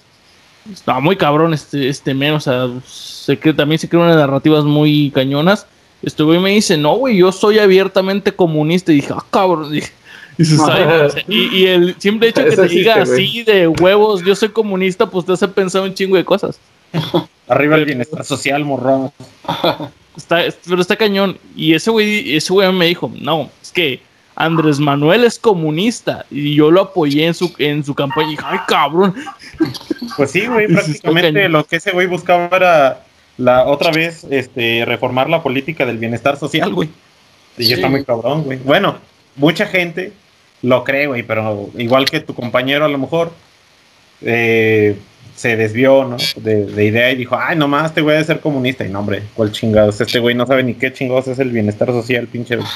[0.73, 4.65] Estaba muy cabrón este, este men, o sea, se cre- también se crean unas narrativas
[4.65, 5.67] muy cañonas.
[6.03, 8.93] Este güey me dice, no, güey, yo soy abiertamente comunista.
[8.93, 9.71] Y dije, ah, cabrón.
[9.73, 9.91] Dije,
[10.39, 13.69] dices, "Ay, o sea, y, y el simple hecho que Eso te diga así de
[13.69, 16.59] huevos, yo soy comunista, pues te hace pensar un chingo de cosas.
[17.49, 19.13] Arriba el bienestar social, morrón.
[20.17, 21.39] Está, pero está cañón.
[21.57, 24.01] Y ese güey, ese güey me dijo, no, es que
[24.35, 26.27] Andrés Manuel es comunista.
[26.31, 28.27] Y yo lo apoyé en su, en su campaña.
[28.27, 29.15] Y dije, ay, cabrón.
[30.17, 33.05] Pues sí, güey, prácticamente lo que ese güey buscaba era
[33.39, 36.91] la otra vez este reformar la política del bienestar social, güey.
[37.57, 37.73] Y Sí.
[37.75, 38.59] está muy cabrón, güey.
[38.59, 38.97] Bueno,
[39.37, 40.13] mucha gente
[40.63, 43.33] lo cree, güey, pero igual que tu compañero a lo mejor
[44.23, 44.99] eh,
[45.41, 46.19] se desvió, ¿no?
[46.37, 48.85] De, de idea y dijo, ay, nomás este güey debe ser comunista.
[48.85, 49.99] Y no, hombre, ¿cuál chingados?
[49.99, 52.59] Este güey no sabe ni qué chingados es el bienestar social, pinche.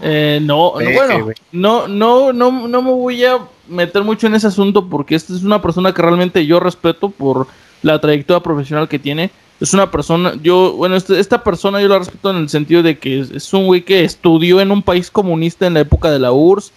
[0.00, 4.46] Eh, no, no, bueno, no, no, no, no me voy a meter mucho en ese
[4.46, 7.48] asunto porque esta es una persona que realmente yo respeto por
[7.82, 9.30] la trayectoria profesional que tiene.
[9.60, 12.96] Es una persona, yo, bueno, este- esta persona yo la respeto en el sentido de
[12.96, 16.20] que es, es un güey que estudió en un país comunista en la época de
[16.20, 16.70] la URSS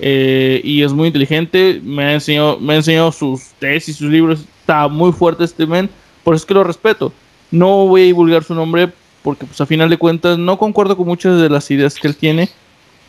[0.00, 1.80] eh, y es muy inteligente.
[1.84, 4.40] Me ha enseñado, me ha enseñado sus tesis, sus libros.
[4.64, 5.90] Está muy fuerte este men,
[6.22, 7.12] por eso es que lo respeto.
[7.50, 8.88] No voy a divulgar su nombre
[9.22, 12.16] porque, pues, a final de cuentas, no concuerdo con muchas de las ideas que él
[12.16, 12.48] tiene.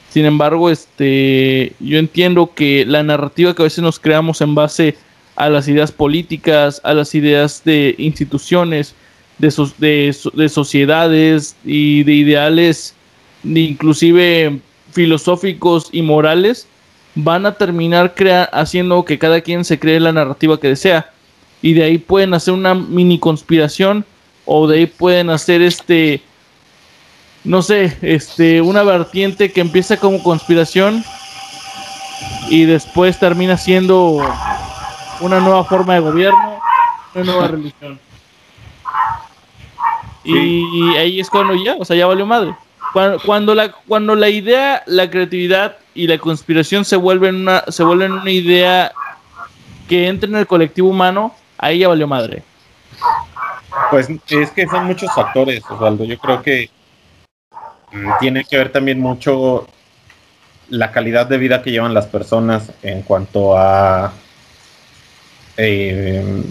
[0.09, 4.97] Sin embargo, este, yo entiendo que la narrativa que a veces nos creamos en base
[5.37, 8.93] a las ideas políticas, a las ideas de instituciones,
[9.37, 12.95] de, so- de, de sociedades y de ideales,
[13.43, 14.59] de inclusive
[14.91, 16.67] filosóficos y morales,
[17.15, 18.13] van a terminar
[18.51, 21.11] haciendo que cada quien se cree la narrativa que desea.
[21.65, 24.05] Y de ahí pueden hacer una mini conspiración
[24.45, 26.21] o de ahí pueden hacer este
[27.43, 31.03] no sé, este, una vertiente que empieza como conspiración
[32.49, 34.21] y después termina siendo
[35.21, 36.59] una nueva forma de gobierno,
[37.15, 37.99] una nueva religión.
[40.23, 42.55] Y ahí es cuando ya, o sea, ya valió madre.
[42.93, 47.83] Cuando, cuando la, cuando la idea, la creatividad y la conspiración se vuelven una, se
[47.83, 48.91] vuelven una idea
[49.87, 52.43] que entra en el colectivo humano, ahí ya valió madre.
[53.91, 56.05] Pues es que son muchos factores, Osvaldo.
[56.05, 56.69] Yo creo que
[57.91, 59.67] mm, tiene que ver también mucho
[60.69, 64.13] la calidad de vida que llevan las personas en cuanto a
[65.57, 66.43] eh,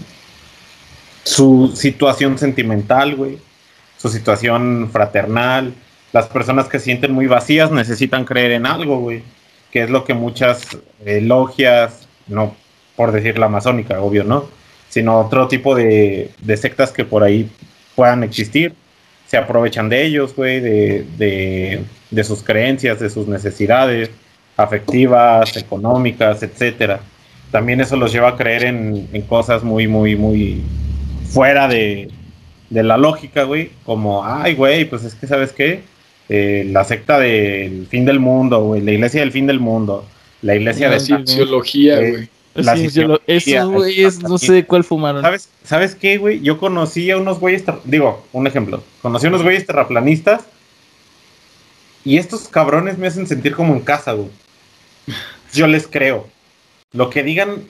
[1.23, 3.39] su situación sentimental, güey,
[3.97, 5.73] su situación fraternal.
[6.13, 9.23] Las personas que se sienten muy vacías necesitan creer en algo, güey,
[9.71, 12.55] que es lo que muchas eh, logias, no
[12.95, 14.45] por decir la masónica, obvio, ¿no?
[14.89, 17.49] Sino otro tipo de, de sectas que por ahí
[17.95, 18.73] puedan existir,
[19.27, 21.81] se aprovechan de ellos, güey, de, de,
[22.11, 24.09] de sus creencias, de sus necesidades
[24.57, 26.99] afectivas, económicas, etcétera.
[27.51, 30.61] También eso los lleva a creer en, en cosas muy, muy, muy
[31.29, 32.09] fuera de,
[32.69, 33.71] de la lógica, güey.
[33.85, 35.81] Como, ay, güey, pues es que, ¿sabes qué?
[36.29, 38.81] Eh, la secta del fin del mundo, güey.
[38.81, 40.05] La iglesia del fin del mundo.
[40.41, 40.99] La iglesia La de...
[40.99, 42.29] cienciología, Eh, güey.
[42.55, 45.21] La Sí, yo lo- esos güeyes no sé de cuál fumaron.
[45.21, 46.39] ¿Sabes, ¿Sabes qué, güey?
[46.41, 50.43] Yo conocí a unos güeyes, digo, un ejemplo, conocí a unos güeyes terraplanistas
[52.03, 54.29] y estos cabrones me hacen sentir como en casa, güey.
[55.53, 56.27] Yo les creo.
[56.93, 57.63] Lo que digan,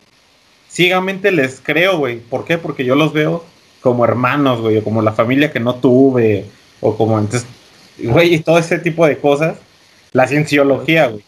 [0.70, 2.20] ciegamente les creo, güey.
[2.20, 2.58] ¿Por qué?
[2.58, 3.44] Porque yo los veo
[3.82, 6.46] como hermanos, güey, o como la familia que no tuve,
[6.82, 7.48] o como entonces,
[8.00, 9.58] güey, y todo ese tipo de cosas.
[10.12, 11.24] La cienciología, güey.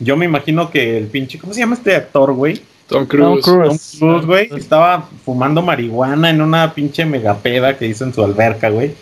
[0.00, 2.60] Yo me imagino que el pinche, ¿cómo se llama este actor, güey?
[2.86, 3.44] Tom Tom Cruise.
[3.44, 8.70] Tom Cruise, güey, estaba fumando marihuana en una pinche megapeda que hizo en su alberca,
[8.70, 8.92] güey.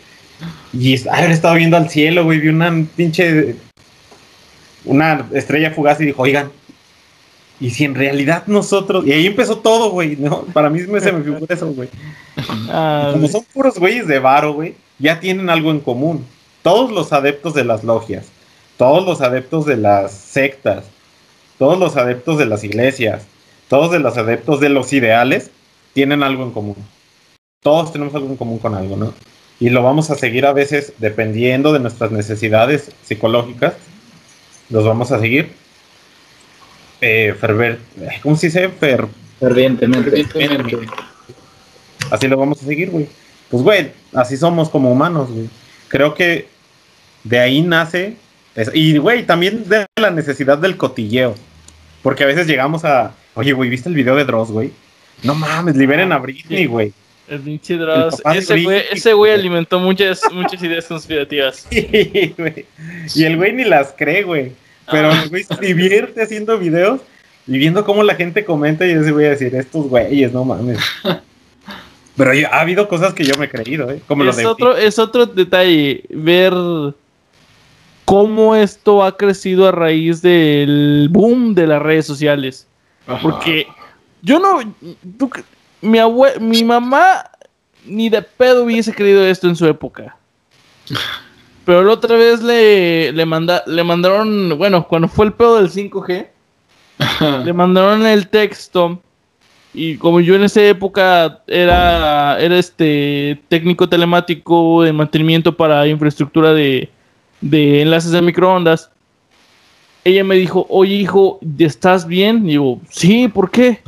[0.72, 3.56] Y haber estado viendo al cielo, güey, vi una pinche.
[4.84, 6.50] Una estrella fugaz y dijo, oigan,
[7.60, 9.06] ¿y si en realidad nosotros.
[9.06, 10.42] Y ahí empezó todo, güey, ¿no?
[10.52, 11.88] Para mí me- se me figura eso, güey.
[12.68, 16.24] Ah, Como son puros güeyes de varo, güey, ya tienen algo en común.
[16.62, 18.26] Todos los adeptos de las logias,
[18.76, 20.84] todos los adeptos de las sectas,
[21.58, 23.26] todos los adeptos de las iglesias,
[23.68, 25.50] todos de los adeptos de los ideales,
[25.92, 26.76] tienen algo en común.
[27.62, 29.14] Todos tenemos algo en común con algo, ¿no?
[29.58, 33.74] Y lo vamos a seguir a veces dependiendo de nuestras necesidades psicológicas.
[34.68, 35.52] Los vamos a seguir.
[37.00, 37.78] Eh, ferver,
[38.22, 38.68] ¿Cómo se dice?
[38.68, 39.06] Fer,
[39.40, 40.24] Fervientemente.
[40.24, 40.86] Fervientemente.
[42.10, 43.08] Así lo vamos a seguir, güey.
[43.50, 45.48] Pues, güey, así somos como humanos, güey.
[45.88, 46.48] Creo que
[47.24, 48.16] de ahí nace.
[48.74, 51.34] Y, güey, también de la necesidad del cotilleo.
[52.02, 53.14] Porque a veces llegamos a.
[53.34, 54.70] Oye, güey, ¿viste el video de Dross, güey?
[55.22, 56.92] No mames, liberen a Britney, güey.
[57.28, 58.22] el pinche Dross.
[58.24, 58.82] el Ese güey, Britney.
[58.92, 61.66] ese güey alimentó muchas, muchas ideas conspirativas.
[61.70, 62.66] Sí, güey.
[63.14, 64.52] Y el güey ni las cree, güey.
[64.90, 67.00] Pero el güey se divierte haciendo videos
[67.46, 70.78] y viendo cómo la gente comenta y ese voy a decir, estos güeyes, no mames.
[72.16, 74.00] Pero ha habido cosas que yo me he creído, ¿eh?
[74.06, 76.52] Como lo Es de otro, es otro detalle, ver
[78.06, 82.66] cómo esto ha crecido a raíz del boom de las redes sociales.
[83.06, 83.20] Ajá.
[83.20, 83.66] Porque
[84.22, 84.60] yo no.
[85.18, 85.30] tú
[85.82, 87.30] mi, abue- mi mamá
[87.84, 90.16] ni de pedo hubiese creído esto en su época.
[91.64, 94.56] Pero la otra vez le, le, manda, le mandaron.
[94.56, 96.28] Bueno, cuando fue el pedo del 5G,
[96.98, 97.38] Ajá.
[97.38, 99.00] le mandaron el texto.
[99.74, 106.54] Y como yo en esa época era, era este técnico telemático de mantenimiento para infraestructura
[106.54, 106.88] de,
[107.40, 108.90] de enlaces de microondas,
[110.04, 112.44] ella me dijo, oye hijo, ¿estás bien?
[112.46, 113.80] Y digo, sí, ¿por qué?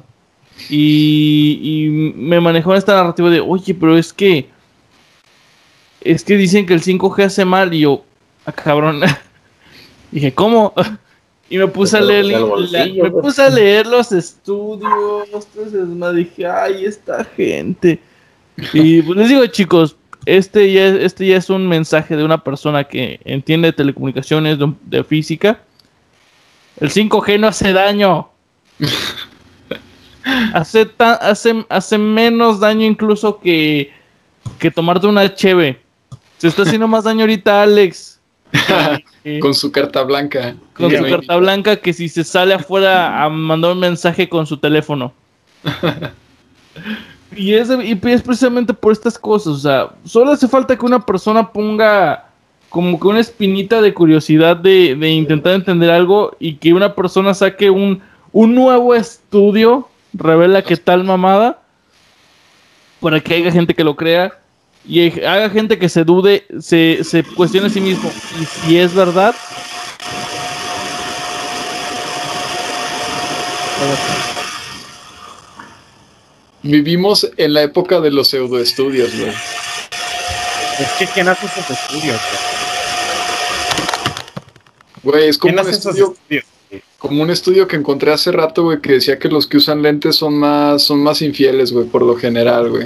[0.69, 4.49] Y, y me manejó esta narrativa de, oye, pero es que,
[6.01, 7.73] es que dicen que el 5G hace mal.
[7.73, 8.05] Y yo,
[8.47, 9.01] ah, cabrón.
[10.11, 10.73] Dije, ¿cómo?
[11.51, 13.23] Y me puse a leer, la- bolsillo, me güey.
[13.23, 17.99] puse a leer los estudios, entonces me dije, ay, esta gente.
[18.75, 19.97] Y pues les digo, chicos,
[20.37, 24.73] este ya, este ya es un mensaje de una persona que entiende de telecomunicaciones, de,
[24.87, 25.61] de física.
[26.81, 28.29] El 5G no hace daño.
[30.53, 33.91] Hace, ta- hace, hace menos daño incluso que,
[34.59, 35.81] que tomarte una cheve.
[36.37, 38.21] Se está haciendo más daño ahorita Alex.
[39.25, 40.55] que- Con su carta blanca.
[40.75, 44.59] con su carta blanca que si se sale afuera a mandar un mensaje con su
[44.59, 45.13] teléfono.
[47.37, 49.53] y, es, y es precisamente por estas cosas.
[49.55, 52.25] O sea, solo hace falta que una persona ponga
[52.69, 57.33] como que una espinita de curiosidad de, de intentar entender algo y que una persona
[57.33, 58.03] saque un,
[58.33, 61.61] un nuevo estudio, revela que tal mamada,
[63.01, 64.33] para que haya gente que lo crea
[64.87, 68.11] y haga gente que se dude, se, se cuestione a sí mismo.
[68.41, 69.35] Y si es verdad,
[76.63, 79.31] Vivimos en la época de los pseudoestudios, güey.
[79.31, 82.21] Es que ¿quién hace esos estudios?
[85.03, 85.17] güey?
[85.17, 86.45] Güey, es como ¿Quién un, estudio, estudios?
[86.99, 90.17] como un estudio que encontré hace rato, güey, que decía que los que usan lentes
[90.17, 92.85] son más, son más infieles, güey, por lo general, güey.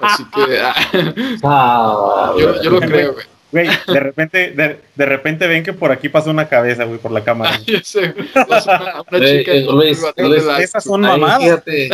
[0.00, 0.60] Así que
[1.42, 3.26] Ah, yo, yo lo creo, güey.
[3.54, 7.12] Güey, de repente, de, de, repente ven que por aquí pasa una cabeza, güey, por
[7.12, 7.56] la cámara.
[7.64, 11.62] Yo sé, una, una chica Eh, eh, Luis, Luis, Esas son Ahí mamadas.
[11.62, 11.88] fíjate.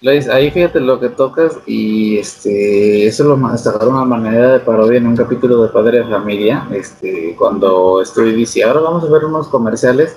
[0.00, 4.96] Luis, ahí fíjate lo que tocas y este eso lo sacaron una manera de parodia
[4.96, 9.26] en un capítulo de Padre de Familia, este cuando estoy dice, ahora vamos a ver
[9.26, 10.16] unos comerciales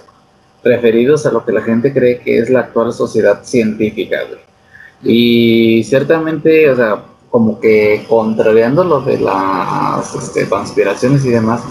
[0.64, 4.39] referidos a lo que la gente cree que es la actual sociedad científica, güey.
[5.03, 11.62] Y ciertamente, o sea, como que contrariando lo de las este, conspiraciones y demás,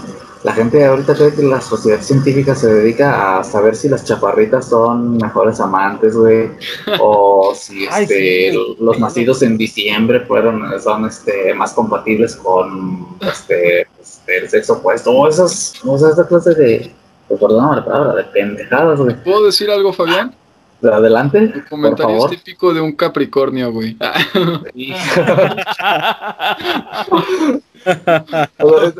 [0.43, 4.69] la gente ahorita cree que la sociedad científica se dedica a saber si las chaparritas
[4.69, 6.49] son mejores amantes, güey,
[7.01, 8.75] o si Ay, este, sí.
[8.79, 15.11] los nacidos en diciembre fueron, son este, más compatibles con este, este, el sexo opuesto,
[15.11, 16.91] o esas, o sea, esa clase de,
[17.27, 19.21] pues, perdóname la palabra, de pendejadas, güey.
[19.21, 20.33] ¿Puedo decir algo, Fabián?
[20.81, 23.97] De adelante, El por comentario es típico de un Capricornio, güey.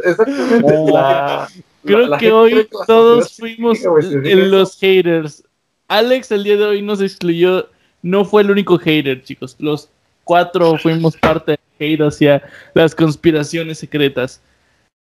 [0.05, 0.91] Exactamente.
[0.91, 1.47] la-
[1.83, 3.79] Creo la- la que hoy todos fuimos
[4.23, 5.43] en los haters.
[5.87, 7.69] Alex el día de hoy nos excluyó,
[8.01, 9.55] no fue el único hater, chicos.
[9.59, 9.89] Los
[10.23, 11.59] cuatro fuimos parte del
[11.93, 14.41] hate hacia las conspiraciones secretas.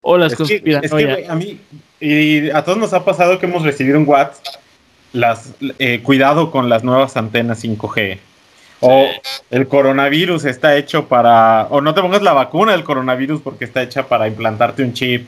[0.02, 1.60] O las Es que, es que, a mí
[2.00, 4.56] y a todos nos ha pasado que hemos recibido un WhatsApp
[5.14, 8.18] las eh, cuidado con las nuevas antenas 5G.
[8.84, 9.08] O
[9.52, 13.84] el coronavirus está hecho para o no te pongas la vacuna del coronavirus porque está
[13.84, 15.28] hecha para implantarte un chip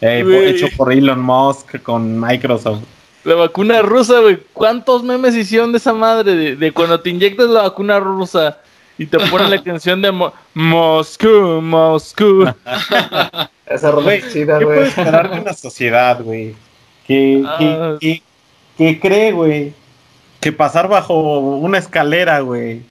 [0.00, 2.82] eh, hecho por Elon Musk con Microsoft.
[3.24, 4.38] La vacuna rusa, güey.
[4.52, 6.34] ¿Cuántos memes hicieron de esa madre?
[6.34, 8.58] De, de cuando te inyectas la vacuna rusa
[8.98, 12.44] y te ponen la canción de Mo- Moscú, Moscú.
[13.66, 14.76] Esa rola Güey, es chida, ¿Qué güey.
[14.76, 16.54] puedes esperar de una sociedad, güey?
[17.06, 17.56] Que, Ah.
[17.58, 18.22] que, que,
[18.78, 19.72] que cree, güey,
[20.40, 22.82] que pasar bajo una escalera, güey,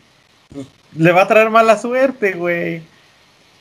[0.96, 2.82] le va a traer mala suerte, güey.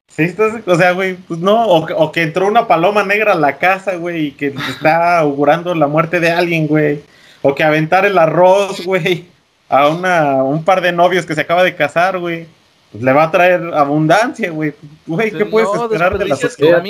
[0.08, 3.32] ¿Sí estás- O sea, güey, pues no, o, que- o que entró una paloma negra
[3.32, 7.00] a la casa, güey, y que está augurando la muerte de alguien, güey.
[7.42, 9.26] O que aventar el arroz, güey,
[9.68, 12.46] a una, un par de novios que se acaba de casar, güey.
[12.90, 14.74] Pues le va a traer abundancia, güey.
[15.06, 16.82] Güey, ¿qué puedes esperar de la sociedad?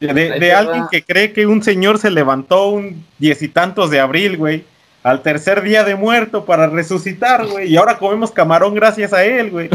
[0.00, 4.36] De, alguien que cree que un señor se levantó un diez y tantos de abril,
[4.36, 4.64] güey,
[5.02, 9.50] al tercer día de muerto para resucitar, güey, y ahora comemos camarón gracias a él,
[9.50, 9.70] güey.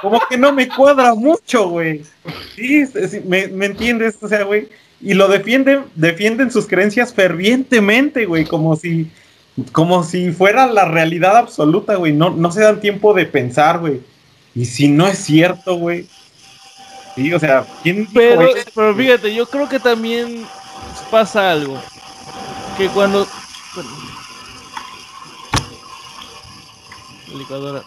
[0.00, 2.02] Como que no me cuadra mucho, güey.
[2.54, 4.68] Sí, sí, sí, me, me entiendes, o sea, güey.
[5.00, 9.10] Y lo defienden, defienden sus creencias fervientemente, güey, como si,
[9.72, 12.12] como si fuera la realidad absoluta, güey.
[12.12, 14.00] No, no se dan tiempo de pensar, güey.
[14.54, 16.06] Y si no es cierto, güey.
[17.16, 18.70] Sí, o sea, ¿quién dijo Pero, eso?
[18.74, 20.46] pero fíjate, yo creo que también
[21.10, 21.80] pasa algo.
[22.76, 23.26] Que cuando.
[27.34, 27.82] Licuadora.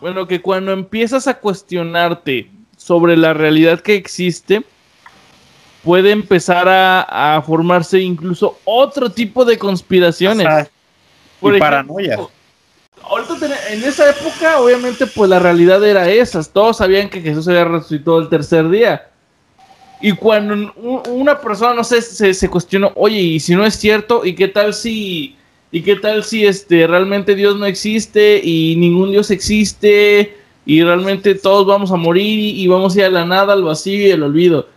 [0.00, 4.64] Bueno, que cuando empiezas a cuestionarte sobre la realidad que existe,
[5.84, 10.46] puede empezar a, a formarse incluso otro tipo de conspiraciones.
[10.46, 10.68] Ajá.
[11.40, 12.18] Por y ejemplo, paranoia.
[13.74, 16.42] En esa época, obviamente, pues la realidad era esa.
[16.44, 19.08] Todos sabían que Jesús había resucitado el tercer día.
[20.00, 23.74] Y cuando un- una persona, no sé, se, se cuestionó, oye, ¿y si no es
[23.74, 24.24] cierto?
[24.24, 25.34] ¿Y qué tal si,
[25.72, 31.34] y qué tal si este, realmente Dios no existe y ningún Dios existe y realmente
[31.34, 34.22] todos vamos a morir y vamos a ir a la nada, al vacío y al
[34.22, 34.68] olvido?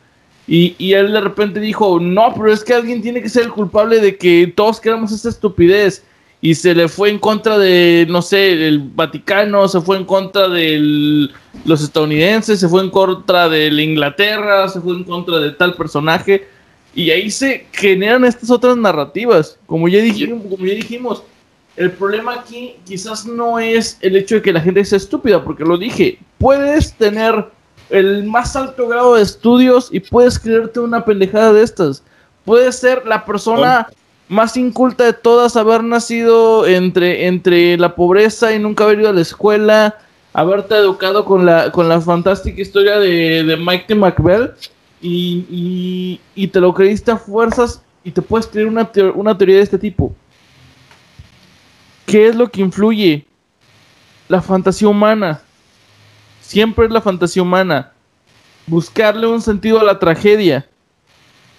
[0.47, 3.51] Y, y él de repente dijo, no, pero es que alguien tiene que ser el
[3.51, 6.03] culpable de que todos queramos esta estupidez.
[6.39, 10.47] Y se le fue en contra de, no sé, el Vaticano, se fue en contra
[10.47, 11.29] de
[11.65, 15.73] los estadounidenses, se fue en contra de la Inglaterra, se fue en contra de tal
[15.73, 16.47] personaje.
[16.93, 19.57] Y ahí se generan estas otras narrativas.
[19.65, 21.23] Como ya dijimos, como ya dijimos
[21.77, 25.63] el problema aquí quizás no es el hecho de que la gente sea estúpida, porque
[25.63, 27.45] lo dije, puedes tener
[27.89, 32.03] el más alto grado de estudios y puedes creerte una pendejada de estas.
[32.43, 33.87] Puedes ser la persona
[34.29, 39.13] más inculta de todas, haber nacido entre, entre la pobreza y nunca haber ido a
[39.13, 39.97] la escuela,
[40.33, 44.53] haberte educado con la, con la fantástica historia de, de Mike McBell
[45.01, 49.57] y, y, y te lo creíste a fuerzas y te puedes creer una, una teoría
[49.57, 50.13] de este tipo.
[52.05, 53.25] ¿Qué es lo que influye?
[54.29, 55.41] La fantasía humana.
[56.41, 57.91] Siempre es la fantasía humana.
[58.65, 60.67] Buscarle un sentido a la tragedia.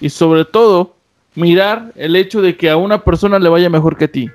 [0.01, 0.95] Y sobre todo,
[1.39, 4.29] mirar el hecho de que a una persona le vaya mejor que a ti.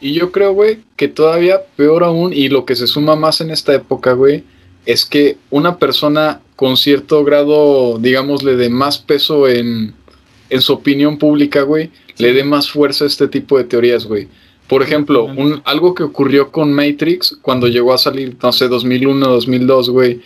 [0.00, 3.50] Y yo creo, güey, que todavía peor aún, y lo que se suma más en
[3.50, 4.44] esta época, güey,
[4.86, 9.94] es que una persona con cierto grado, digámosle, de más peso en,
[10.50, 14.28] en su opinión pública, güey, le dé más fuerza a este tipo de teorías, güey.
[14.68, 19.26] Por ejemplo, un, algo que ocurrió con Matrix cuando llegó a salir, no sé, 2001,
[19.26, 20.20] 2002, güey,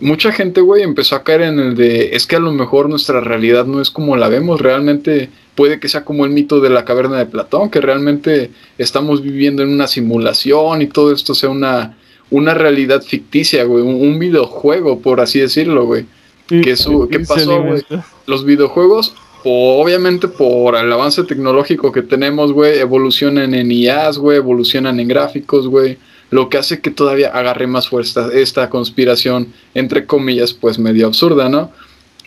[0.00, 3.20] mucha gente, güey, empezó a caer en el de, es que a lo mejor nuestra
[3.20, 6.84] realidad no es como la vemos, realmente puede que sea como el mito de la
[6.84, 11.96] caverna de Platón, que realmente estamos viviendo en una simulación y todo esto sea una,
[12.30, 16.06] una realidad ficticia, güey, un, videojuego, por así decirlo, güey.
[16.48, 16.74] ¿Qué,
[17.10, 17.82] ¿Qué pasó, güey?
[18.26, 19.14] Los videojuegos
[19.44, 25.66] obviamente por el avance tecnológico que tenemos, güey, evolucionan en IAs, güey, evolucionan en gráficos,
[25.66, 25.98] güey,
[26.32, 31.50] lo que hace que todavía agarre más fuerza esta conspiración, entre comillas, pues medio absurda,
[31.50, 31.70] ¿no?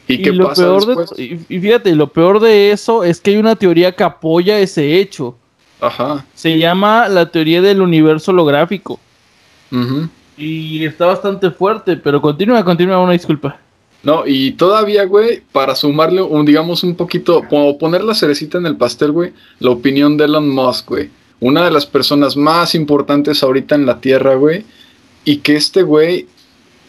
[0.08, 3.38] ¿Y, qué lo pasa peor De, y, fíjate, lo peor de eso es que hay
[3.38, 5.36] una teoría que apoya ese hecho.
[5.82, 6.24] Ajá.
[6.36, 9.00] Se llama la teoría del universo holográfico.
[10.38, 13.60] Y está bastante fuerte, pero continúa, continúa, una disculpa.
[14.04, 18.68] No, y todavía, güey, para sumarle un, digamos, un poquito, como poner la cerecita en
[18.68, 21.10] el pastel, güey, la opinión de Elon Musk, güey.
[21.40, 24.66] Una de las personas más importantes ahorita en la Tierra, güey.
[25.24, 26.28] Y que este güey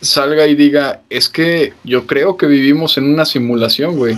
[0.00, 4.16] salga y diga, es que yo creo que vivimos en una simulación, güey.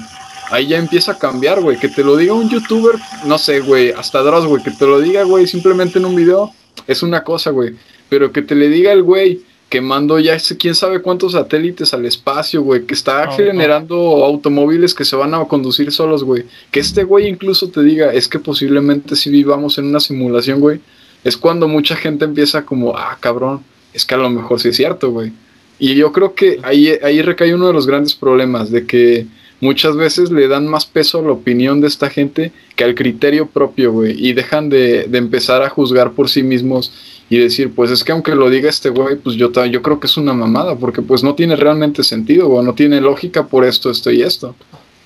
[0.50, 1.78] Ahí ya empieza a cambiar, güey.
[1.78, 4.62] Que te lo diga un youtuber, no sé, güey, hasta Dross, güey.
[4.62, 6.52] Que te lo diga, güey, simplemente en un video,
[6.86, 7.76] es una cosa, güey.
[8.08, 12.06] Pero que te le diga el güey, que mandó ya quién sabe cuántos satélites al
[12.06, 16.44] espacio, güey, que está generando automóviles que se van a conducir solos, güey.
[16.70, 20.80] Que este güey incluso te diga, es que posiblemente si vivamos en una simulación, güey,
[21.22, 23.62] es cuando mucha gente empieza como, ah, cabrón,
[23.92, 25.32] es que a lo mejor sí es cierto, güey.
[25.78, 29.26] Y yo creo que ahí, ahí recae uno de los grandes problemas, de que
[29.60, 33.46] muchas veces le dan más peso a la opinión de esta gente que al criterio
[33.46, 36.92] propio, güey, y dejan de, de empezar a juzgar por sí mismos
[37.30, 40.06] y decir, pues es que aunque lo diga este güey, pues yo, yo creo que
[40.06, 43.90] es una mamada, porque pues no tiene realmente sentido, o no tiene lógica por esto,
[43.90, 44.54] esto y esto.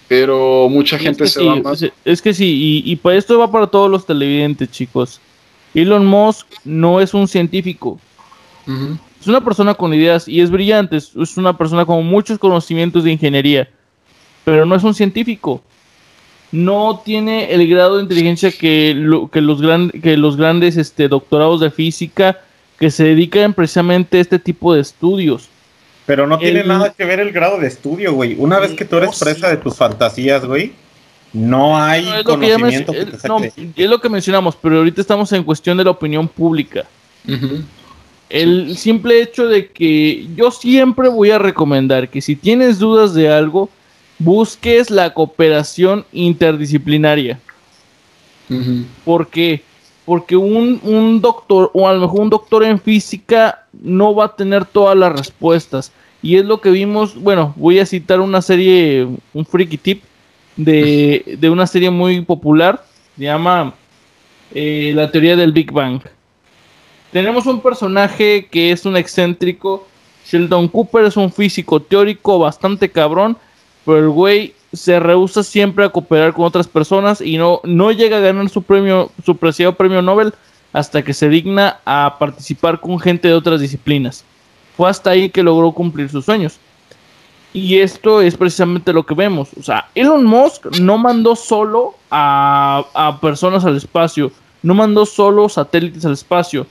[0.09, 1.84] Pero mucha gente se va más.
[2.05, 5.20] Es que sí, y, y pues esto va para todos los televidentes, chicos.
[5.74, 7.98] Elon Musk no es un científico.
[9.20, 13.12] Es una persona con ideas y es brillante, es una persona con muchos conocimientos de
[13.12, 13.68] ingeniería,
[14.45, 15.62] pero no es un científico
[16.53, 18.95] no tiene el grado de inteligencia que,
[19.32, 19.61] que, los,
[20.03, 22.40] que los grandes este, doctorados de física
[22.78, 25.49] que se dedican precisamente a este tipo de estudios.
[26.05, 28.34] Pero no tiene nada que ver el grado de estudio, güey.
[28.38, 30.72] Una vez que tú eres presa de tus fantasías, güey,
[31.32, 35.90] no hay conocimiento que, Es lo que mencionamos, pero ahorita estamos en cuestión de la
[35.90, 36.84] opinión pública.
[38.28, 43.32] El simple hecho de que yo siempre voy a recomendar que si tienes dudas de
[43.32, 43.70] algo,
[44.22, 47.40] busques la cooperación interdisciplinaria.
[49.04, 49.62] ¿Por qué?
[50.04, 54.64] Porque un, doctor, o a lo mejor un doctor en física, no va a tener
[54.64, 55.92] todas las respuestas.
[56.22, 60.02] Y es lo que vimos, bueno, voy a citar una serie, un freaky tip,
[60.56, 62.84] de, una serie muy popular,
[63.16, 63.74] se llama
[64.54, 66.00] eh, La teoría del Big Bang.
[67.10, 69.86] Tenemos un personaje que es un excéntrico,
[70.26, 73.36] Sheldon Cooper es un físico teórico bastante cabrón,
[73.84, 78.16] pero el güey se rehúsa siempre a cooperar con otras personas y no, no llega
[78.16, 80.32] a ganar su premio, su preciado premio Nobel
[80.72, 84.24] hasta que se digna a participar con gente de otras disciplinas.
[84.76, 86.58] Fue hasta ahí que logró cumplir sus sueños.
[87.52, 89.50] Y esto es precisamente lo que vemos.
[89.60, 95.50] O sea, Elon Musk no mandó solo a, a personas al espacio, no mandó solo
[95.50, 96.66] satélites al espacio.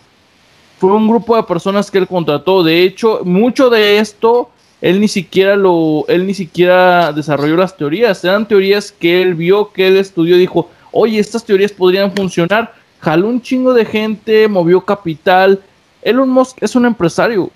[0.79, 2.63] Fue un grupo de personas que él contrató.
[2.63, 4.49] De hecho, mucho de esto
[4.81, 9.71] él ni siquiera lo, él ni siquiera desarrolló las teorías, eran teorías que él vio,
[9.71, 14.81] que él estudió, dijo, oye, estas teorías podrían funcionar, jaló un chingo de gente, movió
[14.81, 15.61] capital,
[16.01, 17.51] Elon Musk es un empresario.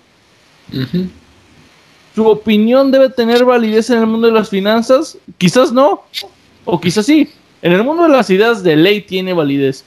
[2.14, 6.04] Su opinión debe tener validez en el mundo de las finanzas, quizás no,
[6.64, 7.30] o quizás sí.
[7.62, 9.84] En el mundo de las ideas de ley tiene validez.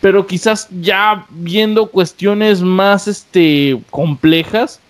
[0.00, 4.80] Pero quizás ya viendo cuestiones más este, complejas,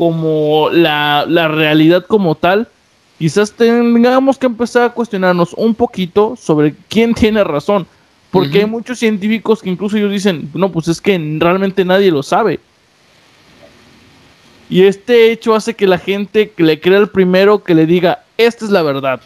[0.00, 2.68] como la, realidad como tal,
[3.18, 7.86] quizás tengamos que empezar a cuestionarnos un poquito sobre quién tiene razón.
[8.30, 12.22] Porque hay muchos científicos que incluso ellos dicen, no, pues es que realmente nadie lo
[12.22, 12.60] sabe.
[14.70, 18.24] Y este hecho hace que la gente que le crea el primero que le diga,
[18.38, 19.20] esta es la verdad.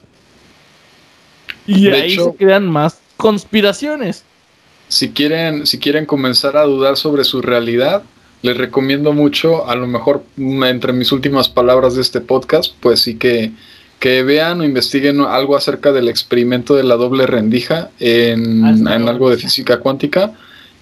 [1.69, 4.25] Y ahí se crean más conspiraciones.
[4.89, 8.03] Si quieren, si quieren comenzar a dudar sobre su realidad,
[8.45, 13.15] les recomiendo mucho, a lo mejor entre mis últimas palabras de este podcast, pues sí
[13.15, 13.53] que,
[13.99, 19.31] que vean o investiguen algo acerca del experimento de la doble rendija en, ah, algo
[19.31, 20.35] de física cuántica.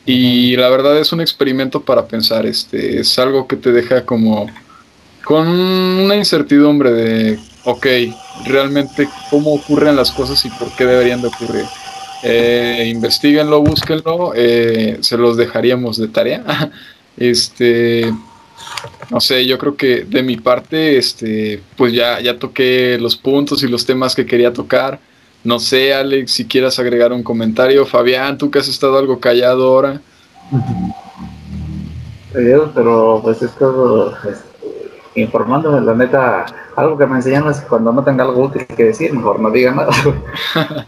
[0.05, 4.49] Y la verdad es un experimento para pensar, este, es algo que te deja como
[5.25, 7.87] con una incertidumbre de, ok,
[8.45, 11.67] realmente cómo ocurren las cosas y por qué deberían de ocurrir.
[12.25, 16.43] Eh, investiguenlo, búsquenlo, eh, se los dejaríamos de tarea.
[17.17, 18.13] Este.
[19.11, 23.63] No sé, yo creo que de mi parte, este, pues ya, ya toqué los puntos
[23.63, 25.01] y los temas que quería tocar.
[25.45, 27.85] No sé, Alex, si quieras agregar un comentario.
[27.85, 30.01] Fabián, tú que has estado algo callado ahora.
[32.33, 33.65] Pero pues es que
[34.31, 38.67] este, informándome, la neta, algo que me enseñaron es que cuando no tenga algo útil
[38.67, 39.91] que decir, mejor no diga nada.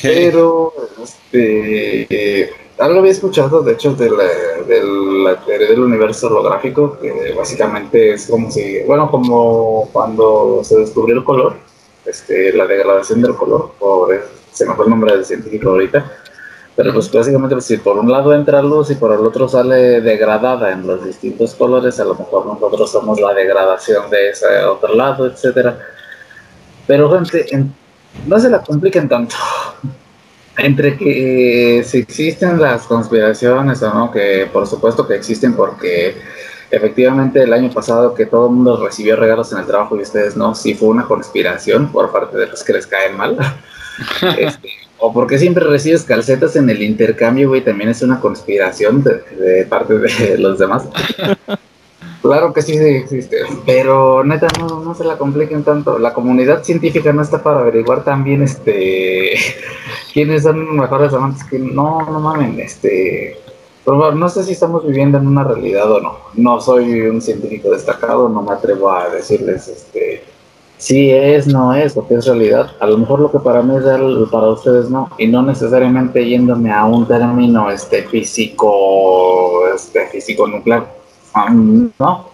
[0.00, 0.72] Pero,
[1.02, 4.24] este, algo había escuchado, de hecho, de la,
[4.66, 4.82] de
[5.24, 11.16] la teoría del universo holográfico, que básicamente es como si, bueno, como cuando se descubrió
[11.16, 11.54] el color,
[12.04, 13.72] este, la degradación del color,
[14.52, 16.04] se me fue el nombre del científico ahorita,
[16.74, 20.72] pero pues básicamente si por un lado entra luz y por el otro sale degradada
[20.72, 25.26] en los distintos colores, a lo mejor nosotros somos la degradación de ese otro lado,
[25.26, 25.78] etcétera.
[26.86, 27.46] Pero gente,
[28.26, 29.36] no se la compliquen tanto.
[30.58, 36.14] Entre que eh, si existen las conspiraciones o no, que por supuesto que existen porque
[36.70, 40.36] efectivamente el año pasado que todo el mundo recibió regalos en el trabajo y ustedes
[40.36, 43.36] no, sí fue una conspiración por parte de los que les caen mal.
[44.38, 49.66] este, o porque siempre recibes calcetas en el intercambio, güey, también es una conspiración de,
[49.68, 50.84] parte de los demás.
[52.22, 53.36] claro que sí, sí existe,
[53.66, 55.98] pero neta no, no se la compliquen tanto.
[55.98, 59.34] La comunidad científica no está para averiguar también este
[60.14, 63.36] quiénes son los mejores amantes que no, no mamen, este
[63.84, 66.18] no sé si estamos viviendo en una realidad o no.
[66.34, 70.22] No soy un científico destacado, no me atrevo a decirles este
[70.82, 72.72] si es, no es, porque es realidad.
[72.80, 75.08] A lo mejor lo que para mí es real, para ustedes no.
[75.16, 81.01] Y no necesariamente yéndome a un término este, físico, este, físico nuclear.
[81.50, 82.32] No.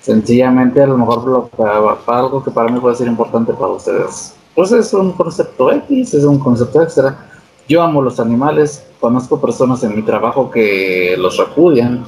[0.00, 4.34] Sencillamente, a lo mejor para, algo que para mí puede ser importante para ustedes.
[4.54, 7.28] Pues es un concepto X, es un concepto extra.
[7.68, 12.04] Yo amo los animales, conozco personas en mi trabajo que los repudian,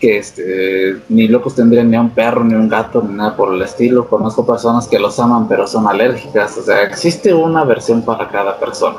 [0.00, 3.62] que este, ni locos tendrían ni un perro, ni un gato, ni nada por el
[3.62, 4.08] estilo.
[4.08, 6.58] Conozco personas que los aman pero son alérgicas.
[6.58, 8.98] O sea, existe una versión para cada persona.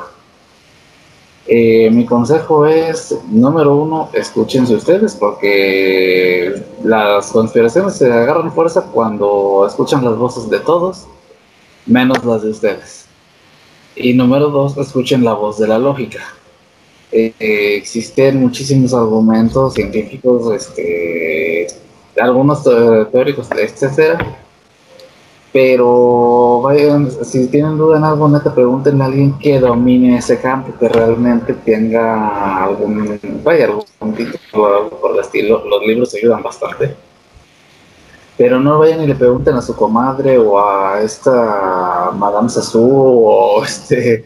[1.46, 9.66] Eh, mi consejo es, número uno, escúchense ustedes porque las conspiraciones se agarran fuerza cuando
[9.66, 11.06] escuchan las voces de todos,
[11.86, 13.06] menos las de ustedes.
[13.94, 16.20] Y número dos, escuchen la voz de la lógica
[17.14, 21.68] eh, existen muchísimos argumentos científicos, este,
[22.20, 24.43] algunos teóricos, etcétera.
[25.54, 30.76] Pero vayan, si tienen duda en algo, neta, pregúntenle a alguien que domine ese campo,
[30.76, 35.64] que realmente tenga algún, vaya, algún título por el estilo.
[35.64, 36.96] Los libros ayudan bastante.
[38.36, 43.64] Pero no vayan y le pregunten a su comadre o a esta Madame Sassou o
[43.64, 44.24] este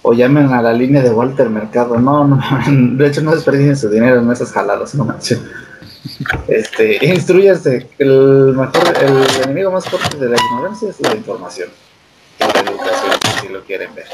[0.00, 1.98] o llamen a la línea de Walter Mercado.
[1.98, 2.40] No, no,
[2.96, 5.42] de hecho no desperdicien su dinero en esas jaladas, no manches.
[6.48, 7.88] Este, instruyase.
[7.98, 11.68] El mejor, el enemigo más fuerte de la ignorancia es la información.
[12.38, 14.06] La educación, si lo quieren ver.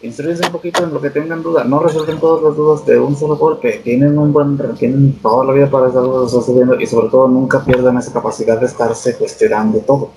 [0.00, 1.64] Instruyense un poquito en lo que tengan duda.
[1.64, 3.80] No resuelven todas las dudas de un solo golpe.
[3.82, 7.98] Tienen un buen, tienen toda la vida para estar sucediendo y sobre todo nunca pierdan
[7.98, 10.12] esa capacidad de estarse cuestionando todo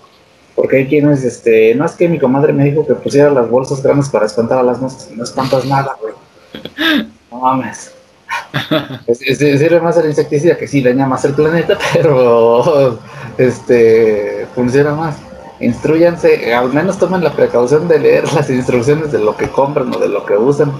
[0.56, 3.82] porque hay quienes, este, no es que mi comadre me dijo que pusiera las bolsas
[3.82, 6.14] grandes para espantar a las moscas, no espantas nada, güey.
[7.32, 7.94] No mames.
[9.14, 13.00] Sirve más el insecticida que sí daña más el planeta, pero
[13.38, 15.18] este funciona más.
[15.60, 20.00] Instruyanse, al menos tomen la precaución de leer las instrucciones de lo que compran o
[20.00, 20.72] de lo que usan.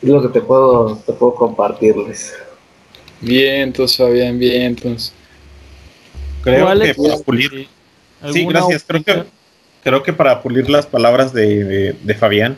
[0.00, 2.34] Es lo que te puedo, te puedo compartirles.
[3.20, 5.12] Bien, entonces Fabián, bien, entonces.
[6.42, 7.68] Creo que para pulir
[8.32, 8.84] Sí, gracias.
[8.86, 9.24] Creo que,
[9.82, 12.56] creo que para pulir las palabras de, Fabián,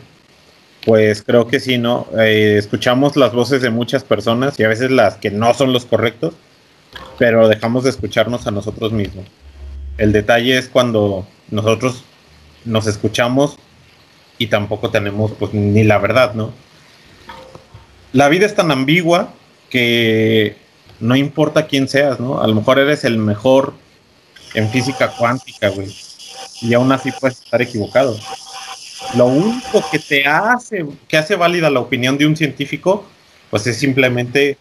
[0.85, 2.07] pues creo que sí, ¿no?
[2.19, 5.85] Eh, escuchamos las voces de muchas personas y a veces las que no son los
[5.85, 6.35] correctos,
[7.19, 9.27] pero dejamos de escucharnos a nosotros mismos.
[9.99, 12.05] El detalle es cuando nosotros
[12.65, 13.57] nos escuchamos
[14.39, 16.53] y tampoco tenemos pues ni la verdad, ¿no?
[18.13, 19.35] La vida es tan ambigua
[19.69, 20.57] que
[20.99, 22.41] no importa quién seas, ¿no?
[22.41, 23.75] A lo mejor eres el mejor
[24.55, 25.95] en física cuántica, güey.
[26.63, 28.19] Y aún así puedes estar equivocado.
[29.15, 33.05] Lo único que te hace, que hace válida la opinión de un científico,
[33.51, 34.57] pues es simplemente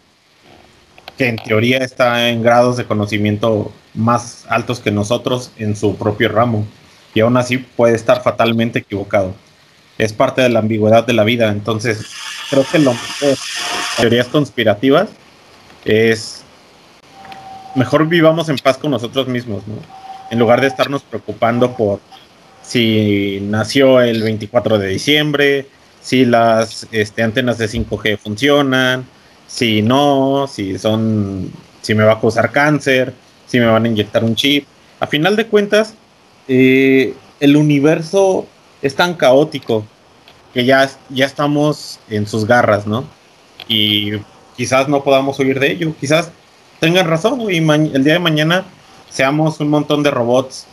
[1.18, 6.30] que en teoría está en grados de conocimiento más altos que nosotros en su propio
[6.30, 6.66] ramo.
[7.14, 9.34] Y aún así puede estar fatalmente equivocado.
[9.98, 11.50] Es parte de la ambigüedad de la vida.
[11.50, 12.06] Entonces,
[12.50, 13.38] creo que lo mejor,
[13.98, 15.10] teorías conspirativas
[15.84, 16.44] es
[17.76, 19.76] mejor vivamos en paz con nosotros mismos, ¿no?
[20.32, 22.00] En lugar de estarnos preocupando por
[22.70, 25.66] si nació el 24 de diciembre,
[26.02, 29.08] si las este, antenas de 5G funcionan,
[29.48, 31.52] si no, si son
[31.82, 33.16] si me va a causar cáncer,
[33.48, 34.68] si me van a inyectar un chip.
[35.00, 35.96] A final de cuentas,
[36.48, 38.46] eh, el universo
[38.84, 39.84] es tan caótico
[40.54, 43.04] que ya, ya estamos en sus garras, ¿no?
[43.68, 44.12] Y
[44.56, 46.30] quizás no podamos huir de ello, quizás
[46.80, 48.64] tengan razón, y el día de mañana
[49.10, 50.68] seamos un montón de robots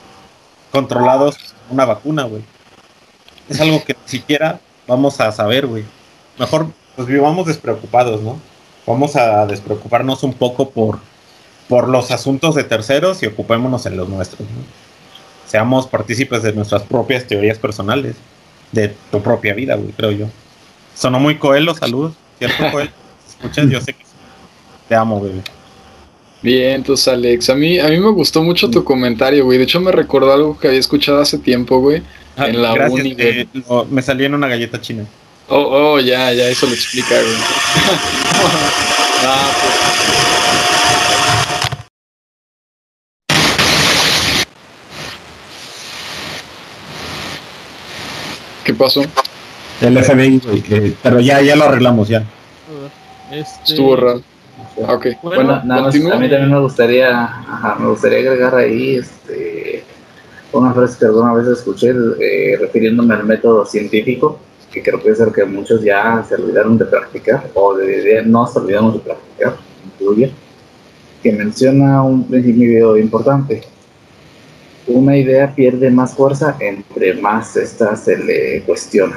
[0.71, 2.43] controlados una vacuna, güey.
[3.49, 5.85] Es algo que ni siquiera vamos a saber, güey.
[6.39, 8.39] Mejor pues vivamos despreocupados, ¿no?
[8.87, 10.99] Vamos a despreocuparnos un poco por,
[11.69, 14.87] por los asuntos de terceros y ocupémonos en los nuestros, ¿no?
[15.47, 18.17] Seamos partícipes de nuestras propias teorías personales,
[18.73, 20.27] de tu propia vida, güey, creo yo.
[20.95, 22.91] Sonó muy coelo, saludos, ¿cierto, Coelho?
[23.29, 23.69] ¿Escuchas?
[23.69, 24.05] Yo sé que
[24.89, 25.33] te amo, güey.
[26.47, 29.59] Bien, entonces Alex, a mí, a mí me gustó mucho tu comentario, güey.
[29.59, 32.05] De hecho me recordó algo que había escuchado hace tiempo, güey.
[32.37, 33.49] Ah, en la uni, eh,
[33.91, 35.05] me salí en una galleta china.
[35.49, 37.35] Oh, oh, ya, ya, eso lo explica, güey.
[39.25, 39.75] ah, pues.
[48.63, 49.03] ¿Qué pasó?
[49.81, 50.63] El FBI, güey.
[50.71, 52.23] Eh, pero ya, ya lo arreglamos, ya.
[53.33, 53.73] Este...
[53.73, 54.36] Estuvo raro.
[54.77, 59.83] Ok, bueno, nada más, a mí también me gustaría, ajá, me gustaría agregar ahí este,
[60.53, 64.39] una frase que alguna vez escuché eh, refiriéndome al método científico,
[64.71, 68.47] que creo que es el que muchos ya se olvidaron de practicar, o de, no
[68.47, 70.33] se olvidamos de practicar, incluye,
[71.23, 73.63] que menciona un principio importante.
[74.87, 79.17] Una idea pierde más fuerza entre más esta se le cuestiona.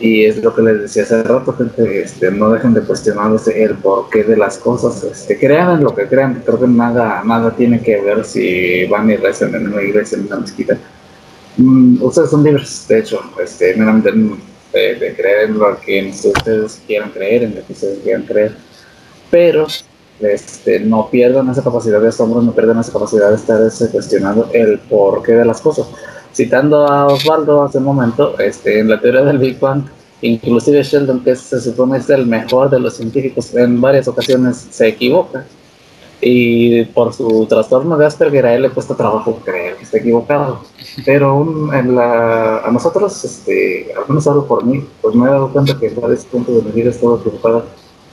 [0.00, 3.76] Y es lo que les decía hace rato, gente, este, no dejen de cuestionarse el
[3.76, 8.00] porqué de las cosas, este, crean lo que crean, creo que nada, nada tiene que
[8.00, 10.76] ver si van y rezan en una iglesia, en una mezquita.
[11.56, 14.10] Mm, ustedes son libres, de hecho, este, meramente
[14.72, 18.56] de, de, creer en lo que ustedes quieran creer, en lo que ustedes quieran creer,
[19.30, 19.68] pero
[20.20, 24.50] este, no pierdan esa capacidad de asombro, no pierdan esa capacidad de estar este, cuestionando
[24.52, 25.86] el porqué de las cosas
[26.34, 29.84] citando a Osvaldo hace un momento, este, en la teoría del Big Bang,
[30.20, 34.88] inclusive Sheldon, que se supone es el mejor de los científicos, en varias ocasiones se
[34.88, 35.46] equivoca.
[36.26, 40.60] Y por su trastorno de Asperger a él le cuesta trabajo creer que está equivocado.
[41.04, 41.42] Pero
[41.74, 45.78] en la, a nosotros, este, al menos hablo por mí, pues me he dado cuenta
[45.78, 47.20] que en varios puntos de mi vida he estado.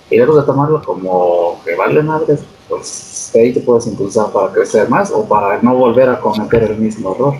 [0.09, 4.89] Y luego de tomarlo como que vale madres, pues ahí te puedes impulsar para crecer
[4.89, 7.35] más o para no volver a cometer el mismo error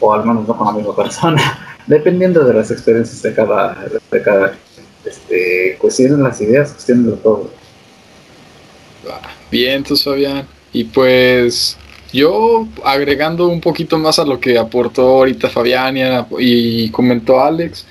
[0.00, 4.22] o al menos no con la misma persona, dependiendo de las experiencias de cada, de
[4.22, 4.54] cada
[5.04, 7.50] este, cuestionen las ideas, cuestionen todo.
[9.50, 10.46] Bien, entonces Fabián.
[10.72, 11.76] Y pues
[12.12, 15.96] yo agregando un poquito más a lo que aportó ahorita Fabián
[16.38, 17.86] y, comentó Alex,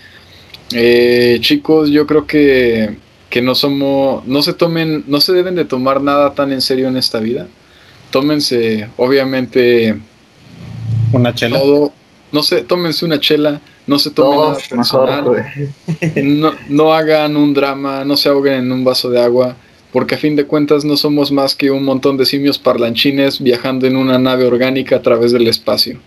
[0.74, 2.98] eh, chicos, yo creo que,
[3.30, 6.88] que no somos, no se tomen, no se deben de tomar nada tan en serio
[6.88, 7.48] en esta vida.
[8.12, 10.00] Tómense, obviamente,
[11.12, 11.60] una chela
[12.32, 15.26] no sé, tómense una chela, no se tomen nada personal,
[16.24, 19.56] no, no hagan un drama, no se ahoguen en un vaso de agua,
[19.92, 23.88] porque a fin de cuentas no somos más que un montón de simios parlanchines viajando
[23.88, 25.98] en una nave orgánica a través del espacio.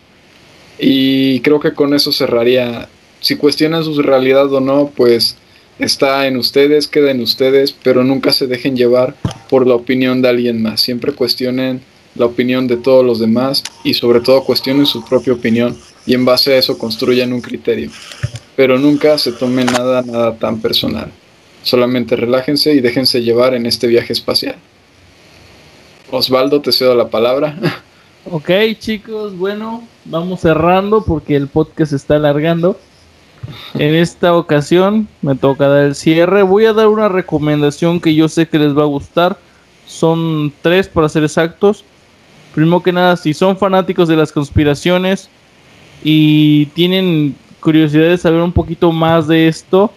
[0.78, 2.88] Y creo que con eso cerraría.
[3.20, 5.36] Si cuestionan su realidad o no, pues
[5.78, 9.14] está en ustedes, queda en ustedes, pero nunca se dejen llevar
[9.48, 10.80] por la opinión de alguien más.
[10.80, 11.82] Siempre cuestionen
[12.14, 15.76] la opinión de todos los demás y sobre todo cuestionen su propia opinión
[16.06, 17.90] y en base a eso construyan un criterio.
[18.56, 21.10] Pero nunca se tome nada, nada tan personal.
[21.62, 24.56] Solamente relájense y déjense llevar en este viaje espacial.
[26.10, 27.56] Osvaldo, te cedo la palabra.
[28.24, 32.78] Ok, chicos, bueno, vamos cerrando porque el podcast está alargando.
[33.74, 36.42] En esta ocasión me toca dar el cierre.
[36.42, 39.38] Voy a dar una recomendación que yo sé que les va a gustar.
[39.88, 41.84] Son tres para ser exactos.
[42.54, 45.30] Primero que nada, si son fanáticos de las conspiraciones,
[46.04, 49.92] y tienen curiosidad de saber un poquito más de esto,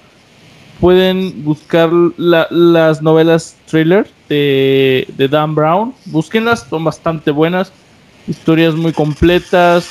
[0.80, 5.94] pueden buscar las novelas thriller de, de, Dan Brown.
[6.06, 7.72] Búsquenlas, son bastante buenas.
[8.27, 9.90] Historias muy completas,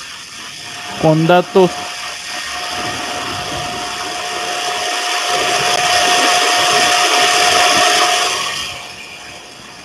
[1.01, 1.71] con datos.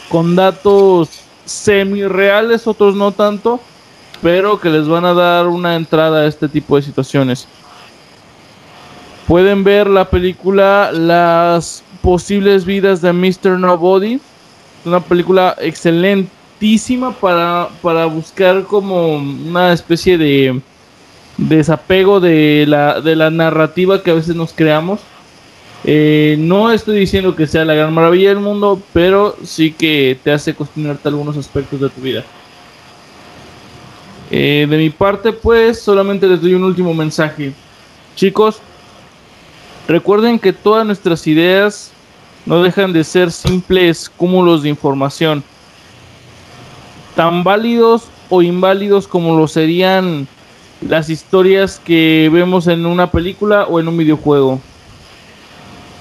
[0.08, 3.60] Con datos semi reales, otros no tanto
[4.22, 7.46] pero que les van a dar una entrada a este tipo de situaciones.
[9.26, 13.58] Pueden ver la película Las posibles vidas de Mr.
[13.58, 14.20] Nobody.
[14.84, 20.60] Una película excelentísima para, para buscar como una especie de
[21.36, 25.00] desapego de la, de la narrativa que a veces nos creamos.
[25.84, 30.30] Eh, no estoy diciendo que sea la gran maravilla del mundo, pero sí que te
[30.30, 32.24] hace cuestionarte algunos aspectos de tu vida.
[34.30, 37.52] Eh, de mi parte, pues solamente les doy un último mensaje.
[38.14, 38.58] Chicos,
[39.88, 41.92] recuerden que todas nuestras ideas
[42.44, 45.42] no dejan de ser simples cúmulos de información,
[47.16, 50.28] tan válidos o inválidos como lo serían
[50.86, 54.60] las historias que vemos en una película o en un videojuego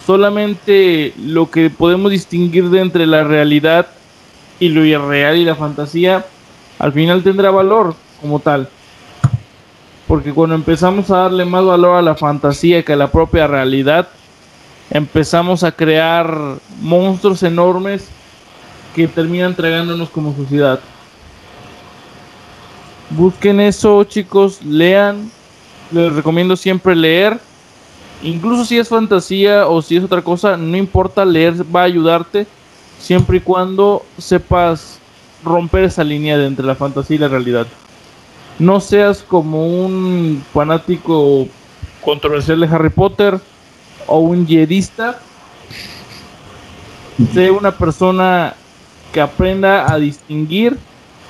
[0.09, 3.85] solamente lo que podemos distinguir de entre la realidad
[4.59, 6.25] y lo irreal y la fantasía,
[6.79, 8.67] al final tendrá valor como tal.
[10.07, 14.09] Porque cuando empezamos a darle más valor a la fantasía que a la propia realidad,
[14.89, 18.07] empezamos a crear monstruos enormes
[18.95, 20.79] que terminan tragándonos como sociedad.
[23.11, 25.29] Busquen eso, chicos, lean.
[25.91, 27.39] Les recomiendo siempre leer
[28.21, 32.47] incluso si es fantasía o si es otra cosa, no importa, leer va a ayudarte
[32.99, 34.99] siempre y cuando sepas
[35.43, 37.67] romper esa línea de entre la fantasía y la realidad.
[38.57, 41.47] No seas como un fanático
[42.03, 43.39] controversial de Harry Potter
[44.05, 45.19] o un jedista.
[47.33, 48.53] Sé una persona
[49.13, 50.77] que aprenda a distinguir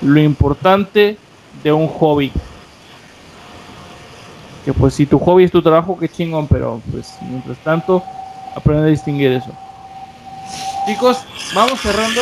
[0.02, 1.18] lo importante
[1.64, 2.32] de un hobby
[4.70, 8.04] que pues si tu hobby es tu trabajo, qué chingón, pero pues mientras tanto,
[8.56, 9.50] aprende a distinguir eso.
[10.86, 11.18] Chicos,
[11.56, 12.22] vamos cerrando.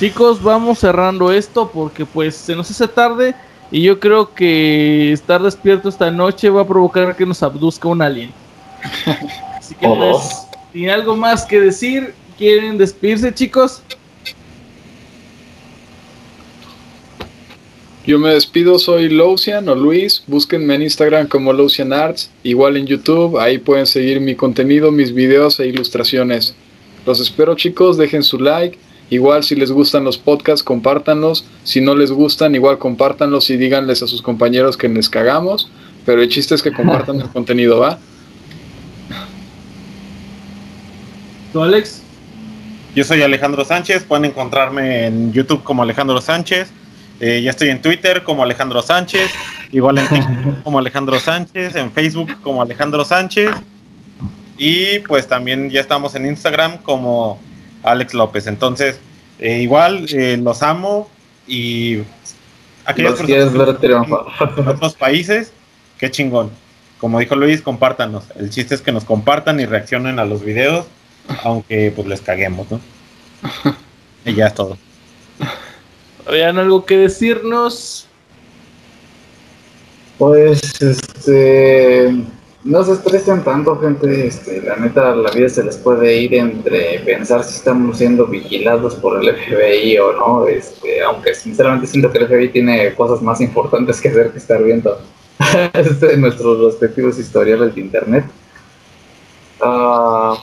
[0.00, 3.34] Chicos, vamos cerrando esto porque pues se nos hace tarde
[3.70, 8.00] y yo creo que estar despierto esta noche va a provocar que nos abduzca un
[8.00, 8.32] alien.
[9.58, 12.14] Así que pues ¿Tiene algo más que decir?
[12.36, 13.80] ¿Quieren despedirse, chicos?
[18.04, 20.24] Yo me despido, soy Lousian o Luis.
[20.26, 22.28] Búsquenme en Instagram como Lousian Arts.
[22.42, 26.56] Igual en YouTube, ahí pueden seguir mi contenido, mis videos e ilustraciones.
[27.06, 27.96] Los espero, chicos.
[27.96, 28.76] Dejen su like.
[29.10, 31.44] Igual, si les gustan los podcasts, compártanlos.
[31.62, 35.70] Si no les gustan, igual compártanlos y díganles a sus compañeros que les cagamos.
[36.04, 38.00] Pero el chiste es que compartan el contenido, ¿va?
[41.62, 42.02] Alex?
[42.94, 46.70] Yo soy Alejandro Sánchez, pueden encontrarme en YouTube como Alejandro Sánchez,
[47.20, 49.30] eh, ya estoy en Twitter como Alejandro Sánchez,
[49.72, 53.50] igual en TikTok como Alejandro Sánchez, en Facebook como Alejandro Sánchez
[54.56, 57.40] y pues también ya estamos en Instagram como
[57.82, 58.46] Alex López.
[58.46, 58.98] Entonces,
[59.38, 61.08] eh, igual eh, los amo
[61.46, 61.98] y
[62.84, 63.20] aquellos
[64.66, 65.52] otros países,
[65.98, 66.50] qué chingón.
[66.98, 68.24] Como dijo Luis, compártanos.
[68.36, 70.86] El chiste es que nos compartan y reaccionen a los videos
[71.42, 72.80] aunque pues les caguemos, ¿no?
[74.24, 74.78] y ya es todo.
[76.26, 78.08] ¿Habían algo que decirnos?
[80.18, 82.14] Pues, este,
[82.62, 84.26] no se estresen tanto, gente.
[84.26, 88.94] Este, la neta, la vida se les puede ir entre pensar si estamos siendo vigilados
[88.94, 90.46] por el FBI o no.
[90.46, 94.62] Este, aunque sinceramente siento que el FBI tiene cosas más importantes que hacer que estar
[94.62, 94.98] viendo
[95.74, 98.24] este, nuestros respectivos historiales de internet.
[99.60, 100.36] Ah...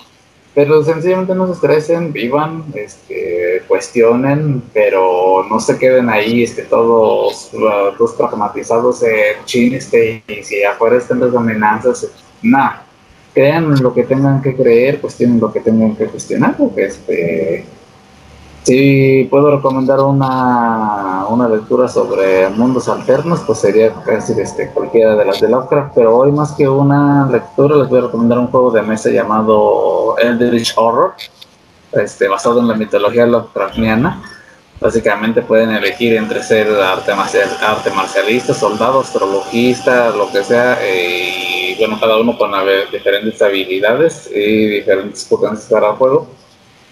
[0.54, 7.52] Pero sencillamente no se estresen, vivan, este, cuestionen, pero no se queden ahí este, todos,
[7.54, 12.12] uh, todos pragmatizados en chiste y si afuera están las amenazas,
[12.42, 12.84] nada.
[13.34, 17.66] Crean lo que tengan que creer, cuestionen lo que tengan que cuestionar, porque este,
[18.64, 25.26] si puedo recomendar una, una lectura sobre mundos alternos, pues sería casi este, cualquiera de
[25.26, 28.72] las de Lovecraft, pero hoy más que una lectura les voy a recomendar un juego
[28.72, 31.14] de mesa llamado Eldritch Horror,
[31.94, 34.22] este, basado en la mitología Lovecraftiana.
[34.80, 41.76] Básicamente pueden elegir entre ser arte, marcial, arte marcialista, soldado, astrologista, lo que sea, y
[41.80, 42.52] bueno, cada uno con
[42.92, 46.41] diferentes habilidades y diferentes potencias para el juego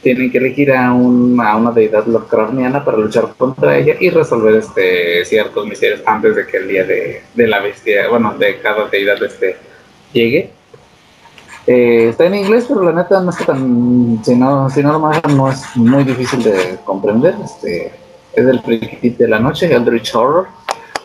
[0.01, 5.67] tienen que elegir a, una deidad Lovecraftiana para luchar contra ella y resolver este ciertos
[5.67, 9.57] misterios antes de que el día de, la bestia, bueno, de cada deidad este
[10.13, 10.51] llegue.
[11.67, 15.11] Eh, está en inglés, pero la neta no está tan, si no, si no lo
[15.29, 17.35] no es muy difícil de comprender.
[17.43, 17.91] Este,
[18.33, 20.47] es del Friki de la noche, Eldritch Horror.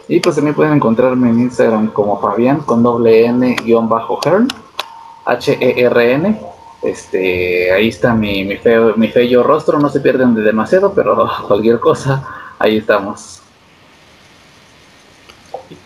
[0.07, 4.49] Y pues también pueden encontrarme en Instagram como Fabián con doble N guion bajo Hern,
[5.25, 6.54] H-E-R-N
[6.85, 11.81] este, ahí está mi, feo, mi feo rostro, no se pierden de demasiado, pero cualquier
[11.81, 12.27] cosa,
[12.59, 13.41] ahí estamos.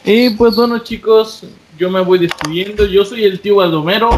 [0.04, 1.44] Y pues bueno chicos,
[1.78, 4.10] yo me voy despidiendo, yo soy el tío Baldomero,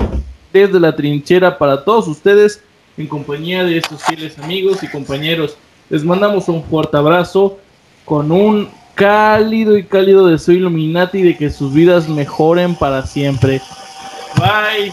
[0.52, 2.62] desde la trinchera para todos ustedes,
[2.96, 5.56] en compañía de estos fieles amigos y compañeros
[5.88, 7.58] Les mandamos un fuerte abrazo
[8.04, 13.60] con un cálido y cálido deseo Illuminati de que sus vidas mejoren para siempre.
[14.36, 14.92] Bye.